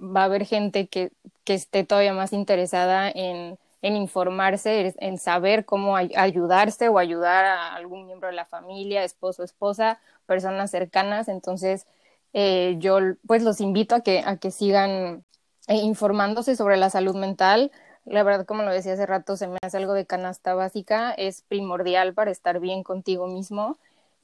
va 0.01 0.23
a 0.23 0.25
haber 0.25 0.47
gente 0.47 0.89
que, 0.89 1.13
que 1.45 1.55
esté 1.55 1.85
todavía 1.85 2.13
más 2.15 2.33
interesada 2.33 3.11
en, 3.11 3.59
en 3.83 3.97
informarse, 3.97 4.95
en 4.99 5.19
saber 5.19 5.65
cómo 5.65 5.97
ayudarse 5.97 6.89
o 6.89 6.99
ayudar 6.99 7.45
a 7.45 7.75
algún 7.75 8.07
miembro 8.07 8.29
de 8.29 8.35
la 8.37 8.47
familia, 8.47 9.05
esposo, 9.05 9.43
esposa, 9.45 10.01
personas 10.27 10.71
cercanas. 10.71 11.29
Entonces, 11.29 11.87
eh, 12.33 12.77
yo 12.79 12.99
pues 13.27 13.43
los 13.43 13.61
invito 13.61 13.95
a 13.97 14.01
que, 14.03 14.21
a 14.25 14.37
que 14.39 14.51
sigan 14.51 15.25
eh, 15.69 15.77
informándose 15.77 16.57
sobre 16.57 16.77
la 16.77 16.91
salud 16.91 17.17
mental. 17.17 17.73
La 18.05 18.23
verdad, 18.23 18.47
como 18.47 18.63
lo 18.63 18.73
decía 18.73 18.95
hace 18.95 19.07
rato, 19.07 19.37
se 19.37 19.47
me 19.47 19.59
hace 19.63 19.77
algo 19.77 19.93
de 19.95 20.07
canasta 20.07 20.55
básica, 20.55 21.13
es 21.13 21.43
primordial 21.43 22.15
para 22.15 22.31
estar 22.31 22.61
bien 22.61 22.83
contigo 22.83 23.27
mismo 23.29 23.79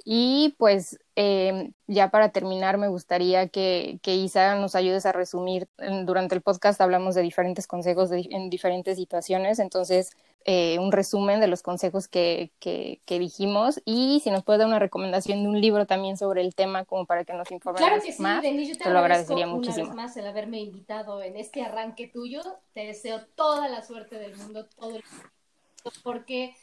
y 0.04 0.54
pues 0.58 0.98
eh, 1.16 1.70
ya 1.86 2.10
para 2.10 2.30
terminar, 2.30 2.78
me 2.78 2.88
gustaría 2.88 3.48
que, 3.48 3.98
que, 4.02 4.14
Isa 4.14 4.56
nos 4.56 4.74
ayudes 4.74 5.06
a 5.06 5.12
resumir. 5.12 5.68
Durante 6.04 6.34
el 6.34 6.42
podcast 6.42 6.80
hablamos 6.80 7.14
de 7.14 7.22
diferentes 7.22 7.66
consejos 7.66 8.10
de, 8.10 8.26
en 8.30 8.50
diferentes 8.50 8.96
situaciones, 8.96 9.58
entonces 9.58 10.10
eh, 10.44 10.78
un 10.78 10.92
resumen 10.92 11.40
de 11.40 11.48
los 11.48 11.62
consejos 11.62 12.06
que, 12.06 12.52
que, 12.60 13.00
que, 13.04 13.18
dijimos 13.18 13.80
y 13.84 14.20
si 14.22 14.30
nos 14.30 14.44
puede 14.44 14.60
dar 14.60 14.68
una 14.68 14.78
recomendación 14.78 15.42
de 15.42 15.48
un 15.48 15.60
libro 15.60 15.86
también 15.86 16.16
sobre 16.16 16.40
el 16.40 16.54
tema 16.54 16.84
como 16.84 17.04
para 17.04 17.24
que 17.24 17.32
nos 17.32 17.50
informemos 17.50 17.88
claro 17.88 18.02
que 18.02 18.12
sí, 18.12 18.22
más, 18.22 18.42
Denise, 18.42 18.72
yo 18.72 18.78
te, 18.78 18.84
te 18.84 18.90
lo 18.90 19.00
agradecería 19.00 19.48
muchísimo. 19.48 19.86
Una 19.86 19.94
vez 19.94 20.04
más 20.04 20.16
el 20.16 20.26
haberme 20.26 20.60
invitado 20.60 21.22
en 21.22 21.36
este 21.36 21.62
arranque 21.62 22.06
tuyo. 22.06 22.42
Te 22.74 22.86
deseo 22.86 23.22
toda 23.34 23.68
la 23.68 23.82
suerte 23.82 24.18
del 24.18 24.36
mundo, 24.36 24.66
todo 24.78 24.94
el 24.94 25.02
porque 26.02 26.54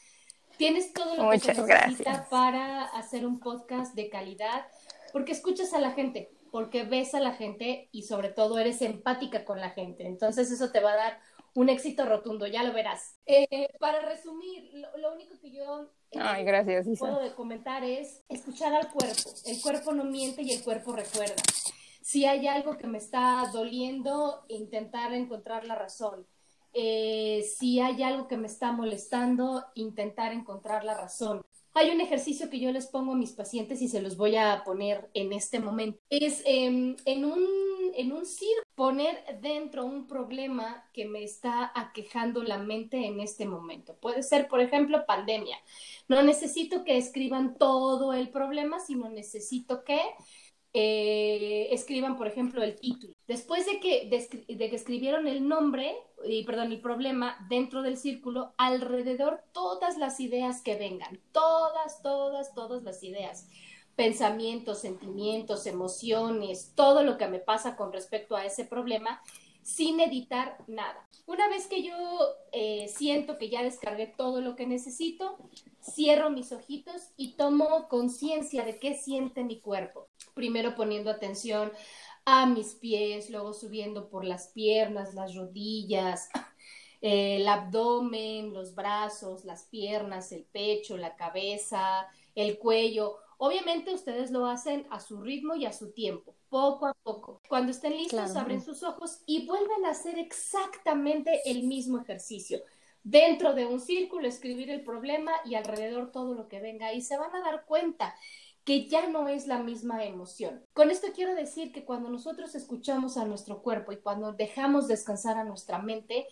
Tienes 0.57 0.93
todo 0.93 1.15
lo 1.15 1.29
que 1.31 1.39
se 1.39 1.53
necesita 1.53 2.27
para 2.29 2.85
hacer 2.85 3.25
un 3.25 3.39
podcast 3.39 3.95
de 3.95 4.09
calidad, 4.09 4.65
porque 5.11 5.31
escuchas 5.31 5.73
a 5.73 5.79
la 5.79 5.91
gente, 5.91 6.31
porque 6.51 6.83
ves 6.83 7.15
a 7.15 7.19
la 7.19 7.33
gente 7.33 7.89
y 7.91 8.03
sobre 8.03 8.29
todo 8.29 8.59
eres 8.59 8.81
empática 8.81 9.45
con 9.45 9.59
la 9.59 9.71
gente. 9.71 10.05
Entonces 10.05 10.51
eso 10.51 10.71
te 10.71 10.79
va 10.79 10.93
a 10.93 10.97
dar 10.97 11.19
un 11.55 11.69
éxito 11.69 12.05
rotundo, 12.05 12.47
ya 12.47 12.63
lo 12.63 12.73
verás. 12.73 13.15
Eh, 13.25 13.67
para 13.79 14.01
resumir, 14.01 14.71
lo, 14.97 15.13
único 15.13 15.39
que 15.39 15.51
yo 15.51 15.89
eh, 16.11 16.19
Ay, 16.19 16.43
gracias, 16.43 16.87
puedo 16.97 17.35
comentar 17.35 17.83
es 17.83 18.23
escuchar 18.29 18.73
al 18.73 18.91
cuerpo. 18.91 19.31
El 19.45 19.61
cuerpo 19.61 19.93
no 19.93 20.03
miente 20.03 20.41
y 20.41 20.51
el 20.51 20.63
cuerpo 20.63 20.93
recuerda. 20.93 21.35
Si 22.01 22.25
hay 22.25 22.47
algo 22.47 22.77
que 22.77 22.87
me 22.87 22.97
está 22.97 23.49
doliendo, 23.53 24.43
intentar 24.49 25.13
encontrar 25.13 25.65
la 25.65 25.75
razón. 25.75 26.27
Eh, 26.73 27.43
si 27.57 27.79
hay 27.79 28.03
algo 28.03 28.27
que 28.27 28.37
me 28.37 28.47
está 28.47 28.71
molestando, 28.71 29.63
intentar 29.75 30.33
encontrar 30.33 30.83
la 30.83 30.95
razón. 30.95 31.45
Hay 31.75 31.89
un 31.89 32.01
ejercicio 32.01 32.49
que 32.51 32.59
yo 32.59 32.71
les 32.71 32.85
pongo 32.87 33.13
a 33.13 33.15
mis 33.15 33.31
pacientes 33.31 33.81
y 33.81 33.87
se 33.87 34.01
los 34.01 34.15
voy 34.15 34.35
a 34.35 34.63
poner 34.63 35.09
en 35.15 35.33
este 35.33 35.59
momento. 35.59 35.99
Es 36.09 36.43
em, 36.45 36.95
en 37.05 37.25
un, 37.25 37.41
en 37.95 38.11
un 38.11 38.25
poner 38.75 39.39
dentro 39.41 39.85
un 39.85 40.07
problema 40.07 40.87
que 40.93 41.05
me 41.05 41.23
está 41.23 41.71
aquejando 41.75 42.43
la 42.43 42.57
mente 42.57 43.05
en 43.05 43.19
este 43.19 43.45
momento. 43.45 43.95
Puede 43.95 44.23
ser, 44.23 44.47
por 44.47 44.61
ejemplo, 44.61 45.05
pandemia. 45.05 45.57
No 46.07 46.23
necesito 46.23 46.83
que 46.83 46.97
escriban 46.97 47.57
todo 47.57 48.13
el 48.13 48.29
problema, 48.29 48.79
sino 48.79 49.09
necesito 49.09 49.83
que 49.83 49.99
eh, 50.73 51.67
escriban, 51.71 52.17
por 52.17 52.27
ejemplo, 52.27 52.63
el 52.63 52.75
título. 52.75 53.13
Después 53.27 53.65
de 53.67 53.79
que, 53.79 54.09
de, 54.09 54.69
que 54.69 54.75
escribieron 54.75 55.27
el 55.27 55.47
nombre, 55.47 55.95
y, 56.25 56.43
perdón, 56.45 56.71
el 56.71 56.81
problema 56.81 57.37
dentro 57.47 57.83
del 57.83 57.97
círculo, 57.97 58.53
alrededor 58.57 59.43
todas 59.51 59.97
las 59.97 60.19
ideas 60.19 60.61
que 60.61 60.75
vengan, 60.75 61.19
todas, 61.31 62.01
todas, 62.01 62.55
todas 62.55 62.81
las 62.81 63.03
ideas, 63.03 63.47
pensamientos, 63.95 64.81
sentimientos, 64.81 65.67
emociones, 65.67 66.71
todo 66.75 67.03
lo 67.03 67.17
que 67.17 67.27
me 67.27 67.39
pasa 67.39 67.75
con 67.75 67.93
respecto 67.93 68.35
a 68.35 68.45
ese 68.45 68.65
problema, 68.65 69.21
sin 69.63 69.99
editar 69.99 70.57
nada. 70.67 71.07
Una 71.25 71.47
vez 71.47 71.67
que 71.67 71.81
yo 71.81 71.95
eh, 72.51 72.87
siento 72.93 73.37
que 73.37 73.49
ya 73.49 73.63
descargué 73.63 74.07
todo 74.07 74.41
lo 74.41 74.55
que 74.55 74.67
necesito, 74.67 75.37
cierro 75.81 76.29
mis 76.29 76.51
ojitos 76.51 77.09
y 77.15 77.35
tomo 77.35 77.87
conciencia 77.87 78.65
de 78.65 78.77
qué 78.77 78.93
siente 78.93 79.43
mi 79.43 79.59
cuerpo. 79.59 80.09
Primero 80.33 80.75
poniendo 80.75 81.09
atención 81.09 81.71
a 82.25 82.45
mis 82.45 82.75
pies, 82.75 83.29
luego 83.29 83.53
subiendo 83.53 84.09
por 84.09 84.25
las 84.25 84.49
piernas, 84.49 85.13
las 85.13 85.35
rodillas, 85.35 86.29
el 87.01 87.47
abdomen, 87.47 88.53
los 88.53 88.75
brazos, 88.75 89.45
las 89.45 89.63
piernas, 89.63 90.31
el 90.31 90.43
pecho, 90.43 90.97
la 90.97 91.15
cabeza, 91.15 92.07
el 92.35 92.57
cuello. 92.59 93.17
Obviamente 93.37 93.93
ustedes 93.93 94.31
lo 94.31 94.45
hacen 94.45 94.87
a 94.89 94.99
su 94.99 95.21
ritmo 95.21 95.55
y 95.55 95.65
a 95.65 95.73
su 95.73 95.91
tiempo, 95.91 96.35
poco 96.53 96.85
a 96.85 96.93
poco. 96.93 97.41
Cuando 97.49 97.71
estén 97.71 97.97
listos, 97.97 98.35
abren 98.35 98.61
sus 98.61 98.83
ojos 98.83 99.23
y 99.25 99.47
vuelven 99.47 99.85
a 99.87 99.89
hacer 99.89 100.19
exactamente 100.19 101.41
el 101.45 101.63
mismo 101.63 101.99
ejercicio. 101.99 102.61
Dentro 103.03 103.55
de 103.55 103.65
un 103.65 103.79
círculo, 103.79 104.27
escribir 104.27 104.69
el 104.69 104.83
problema 104.83 105.31
y 105.45 105.55
alrededor 105.55 106.11
todo 106.11 106.35
lo 106.35 106.47
que 106.47 106.61
venga. 106.61 106.93
Y 106.93 107.01
se 107.01 107.17
van 107.17 107.35
a 107.35 107.41
dar 107.41 107.65
cuenta 107.65 108.13
que 108.65 108.87
ya 108.87 109.09
no 109.09 109.27
es 109.29 109.47
la 109.47 109.63
misma 109.63 110.05
emoción. 110.05 110.63
Con 110.73 110.91
esto 110.91 111.07
quiero 111.15 111.33
decir 111.33 111.71
que 111.71 111.85
cuando 111.85 112.09
nosotros 112.09 112.53
escuchamos 112.53 113.17
a 113.17 113.25
nuestro 113.25 113.63
cuerpo 113.63 113.91
y 113.91 113.97
cuando 113.97 114.31
dejamos 114.31 114.87
descansar 114.87 115.39
a 115.39 115.43
nuestra 115.43 115.79
mente, 115.79 116.27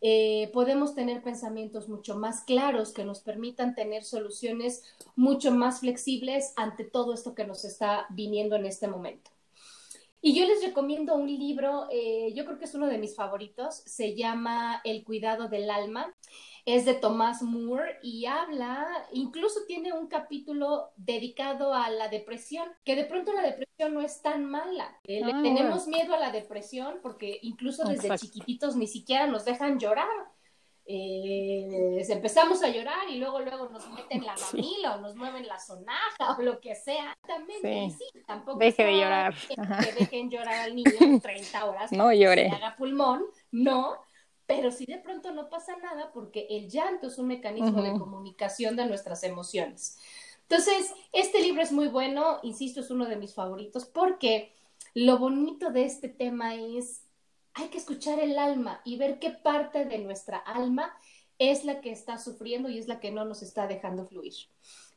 eh, 0.00 0.50
podemos 0.52 0.94
tener 0.94 1.20
pensamientos 1.20 1.88
mucho 1.88 2.16
más 2.16 2.42
claros 2.42 2.92
que 2.92 3.04
nos 3.04 3.18
permitan 3.18 3.74
tener 3.74 4.04
soluciones 4.04 4.84
mucho 5.16 5.50
más 5.50 5.80
flexibles 5.80 6.52
ante 6.54 6.84
todo 6.84 7.12
esto 7.12 7.34
que 7.34 7.44
nos 7.44 7.64
está 7.64 8.06
viniendo 8.10 8.54
en 8.54 8.66
este 8.66 8.86
momento. 8.86 9.33
Y 10.26 10.34
yo 10.34 10.46
les 10.46 10.64
recomiendo 10.64 11.14
un 11.16 11.26
libro, 11.26 11.86
eh, 11.90 12.32
yo 12.34 12.46
creo 12.46 12.56
que 12.56 12.64
es 12.64 12.74
uno 12.74 12.86
de 12.86 12.96
mis 12.96 13.14
favoritos, 13.14 13.82
se 13.84 14.16
llama 14.16 14.80
El 14.82 15.04
cuidado 15.04 15.48
del 15.48 15.68
alma 15.68 16.14
es 16.66 16.86
de 16.86 16.94
Thomas 16.94 17.42
Moore 17.42 17.98
y 18.02 18.24
habla, 18.24 18.86
incluso 19.12 19.60
tiene 19.66 19.92
un 19.92 20.06
capítulo 20.06 20.92
dedicado 20.96 21.74
a 21.74 21.90
la 21.90 22.08
depresión, 22.08 22.66
que 22.84 22.96
de 22.96 23.04
pronto 23.04 23.34
la 23.34 23.42
depresión 23.42 23.92
no 23.92 24.00
es 24.00 24.22
tan 24.22 24.46
mala. 24.46 24.98
Eh, 25.04 25.20
ah, 25.22 25.40
tenemos 25.42 25.86
miedo 25.88 26.14
a 26.14 26.18
la 26.18 26.32
depresión 26.32 27.00
porque 27.02 27.38
incluso 27.42 27.84
desde 27.84 28.16
chiquititos 28.16 28.76
ni 28.76 28.86
siquiera 28.86 29.26
nos 29.26 29.44
dejan 29.44 29.78
llorar. 29.78 30.08
Eh, 30.86 32.04
empezamos 32.08 32.62
a 32.62 32.68
llorar 32.68 33.08
y 33.08 33.16
luego 33.16 33.40
luego 33.40 33.70
nos 33.70 33.88
meten 33.90 34.22
la 34.22 34.34
mamila 34.52 34.96
o 34.96 35.00
nos 35.00 35.14
mueven 35.14 35.46
la 35.46 35.58
sonaja 35.58 36.36
o 36.38 36.42
lo 36.42 36.60
que 36.60 36.74
sea. 36.74 37.16
También 37.26 37.90
sí, 37.90 38.04
tampoco 38.26 38.58
deje 38.58 38.84
de 38.84 38.98
llorar. 38.98 39.34
Que, 39.34 39.92
dejen 39.98 40.30
llorar 40.30 40.60
al 40.60 40.76
niño 40.76 41.20
30 41.20 41.64
horas. 41.64 41.92
No 41.92 42.12
llore. 42.12 42.50
Que 42.50 42.56
haga 42.56 42.76
pulmón, 42.76 43.24
no, 43.50 43.98
pero 44.46 44.70
si 44.70 44.84
de 44.84 44.98
pronto 44.98 45.32
no 45.32 45.48
pasa 45.48 45.76
nada 45.78 46.10
porque 46.12 46.46
el 46.50 46.68
llanto 46.68 47.06
es 47.06 47.18
un 47.18 47.28
mecanismo 47.28 47.82
de 47.82 47.92
comunicación 47.98 48.76
de 48.76 48.86
nuestras 48.86 49.22
emociones. 49.24 49.98
Entonces, 50.42 50.92
este 51.12 51.40
libro 51.40 51.62
es 51.62 51.72
muy 51.72 51.88
bueno, 51.88 52.40
insisto, 52.42 52.80
es 52.80 52.90
uno 52.90 53.06
de 53.06 53.16
mis 53.16 53.32
favoritos 53.34 53.86
porque 53.86 54.52
lo 54.92 55.18
bonito 55.18 55.70
de 55.70 55.84
este 55.84 56.08
tema 56.08 56.54
es, 56.54 57.02
hay 57.54 57.68
que 57.68 57.78
escuchar 57.78 58.18
el 58.20 58.38
alma 58.38 58.80
y 58.84 58.98
ver 58.98 59.18
qué 59.18 59.30
parte 59.30 59.84
de 59.84 59.98
nuestra 59.98 60.38
alma 60.38 60.92
es 61.38 61.64
la 61.64 61.80
que 61.80 61.90
está 61.90 62.18
sufriendo 62.18 62.68
y 62.68 62.78
es 62.78 62.88
la 62.88 63.00
que 63.00 63.10
no 63.10 63.24
nos 63.24 63.42
está 63.42 63.66
dejando 63.66 64.06
fluir. 64.06 64.34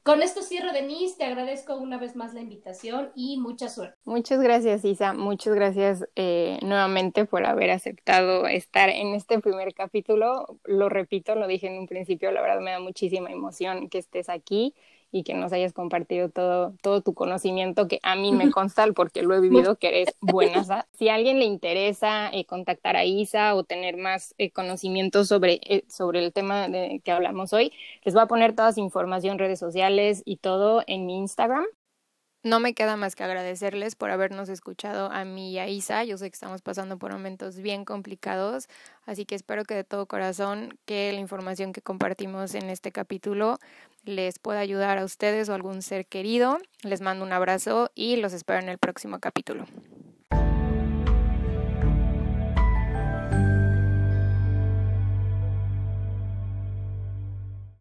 Con 0.04 0.22
esto 0.22 0.42
cierro, 0.42 0.72
Denise. 0.72 1.18
Te 1.18 1.26
agradezco 1.26 1.76
una 1.76 1.98
vez 1.98 2.16
más 2.16 2.34
la 2.34 2.40
invitación 2.40 3.12
y 3.14 3.38
mucha 3.42 3.68
suerte. 3.68 3.98
Muchas 4.06 4.40
gracias, 4.40 4.86
Isa. 4.86 5.12
Muchas 5.12 5.54
gracias 5.54 6.08
eh, 6.16 6.60
nuevamente 6.62 7.26
por 7.26 7.46
haber 7.46 7.72
aceptado 7.72 8.48
estar 8.48 8.90
en 8.90 9.16
este 9.16 9.40
primer 9.40 9.74
capítulo. 9.74 10.60
Lo 10.64 10.88
repito, 10.88 11.36
lo 11.36 11.46
dije 11.46 11.68
en 11.68 11.78
un 11.78 11.88
principio, 11.88 12.32
la 12.32 12.42
verdad 12.42 12.62
me 12.62 12.72
da 12.72 12.80
muchísima 12.80 13.32
emoción 13.32 13.90
que 13.90 13.98
estés 13.98 14.30
aquí 14.30 14.74
y 15.12 15.24
que 15.24 15.34
nos 15.34 15.54
hayas 15.54 15.74
compartido 15.74 16.30
todo, 16.30 16.74
todo 16.82 17.02
tu 17.02 17.14
conocimiento 17.14 17.88
que 17.88 18.00
a 18.04 18.16
mí 18.16 18.32
me 18.32 18.52
consta 18.52 18.78
porque 18.94 19.24
lo 19.24 19.36
he 19.36 19.40
vivido, 19.40 19.78
que 19.78 19.90
eres 19.90 20.16
buena. 20.22 20.86
Si 20.94 21.10
a 21.10 21.16
alguien 21.16 21.40
le 21.40 21.46
interesa 21.46 22.30
eh, 22.32 22.46
contactar 22.46 22.96
a 22.96 23.06
Isa 23.06 23.56
o 23.56 23.64
tener 23.64 23.98
más 23.98 24.36
eh, 24.38 24.52
conocimiento 24.52 25.26
sobre, 25.26 25.60
eh, 25.64 25.84
sobre 25.88 26.24
el 26.24 26.34
tema 26.34 26.68
de 26.68 27.02
que 27.04 27.12
hablamos 27.12 27.54
hoy, 27.54 27.72
les 28.04 28.14
voy 28.14 28.24
a 28.24 28.28
poner 28.28 28.56
toda 28.56 28.72
su 28.72 28.82
información, 28.82 29.40
redes 29.40 29.60
sociales 29.60 30.22
y 30.26 30.38
todo 30.38 30.84
en 30.88 31.06
mi 31.06 31.18
Instagram. 31.18 31.66
No 32.44 32.60
me 32.60 32.74
queda 32.74 32.96
más 32.96 33.16
que 33.16 33.24
agradecerles 33.24 33.96
por 33.96 34.12
habernos 34.12 34.48
escuchado 34.48 35.12
a 35.12 35.26
mí 35.26 35.52
y 35.52 35.60
a 35.60 35.68
Isa. 35.68 36.04
Yo 36.04 36.18
sé 36.18 36.30
que 36.30 36.36
estamos 36.36 36.62
pasando 36.62 36.98
por 36.98 37.12
momentos 37.12 37.58
bien 37.58 37.84
complicados, 37.84 38.70
así 39.06 39.26
que 39.26 39.36
espero 39.36 39.66
que 39.66 39.74
de 39.74 39.84
todo 39.84 40.06
corazón 40.06 40.78
que 40.86 41.12
la 41.12 41.20
información 41.20 41.74
que 41.74 41.82
compartimos 41.82 42.54
en 42.54 42.70
este 42.70 42.92
capítulo 42.92 43.60
les 44.06 44.40
pueda 44.40 44.60
ayudar 44.60 44.98
a 44.98 45.04
ustedes 45.04 45.50
o 45.50 45.52
a 45.52 45.56
algún 45.56 45.82
ser 45.82 46.06
querido. 46.06 46.60
Les 46.84 47.02
mando 47.02 47.26
un 47.26 47.34
abrazo 47.34 47.92
y 47.96 48.16
los 48.18 48.34
espero 48.34 48.60
en 48.60 48.70
el 48.70 48.78
próximo 48.78 49.20
capítulo. 49.20 49.66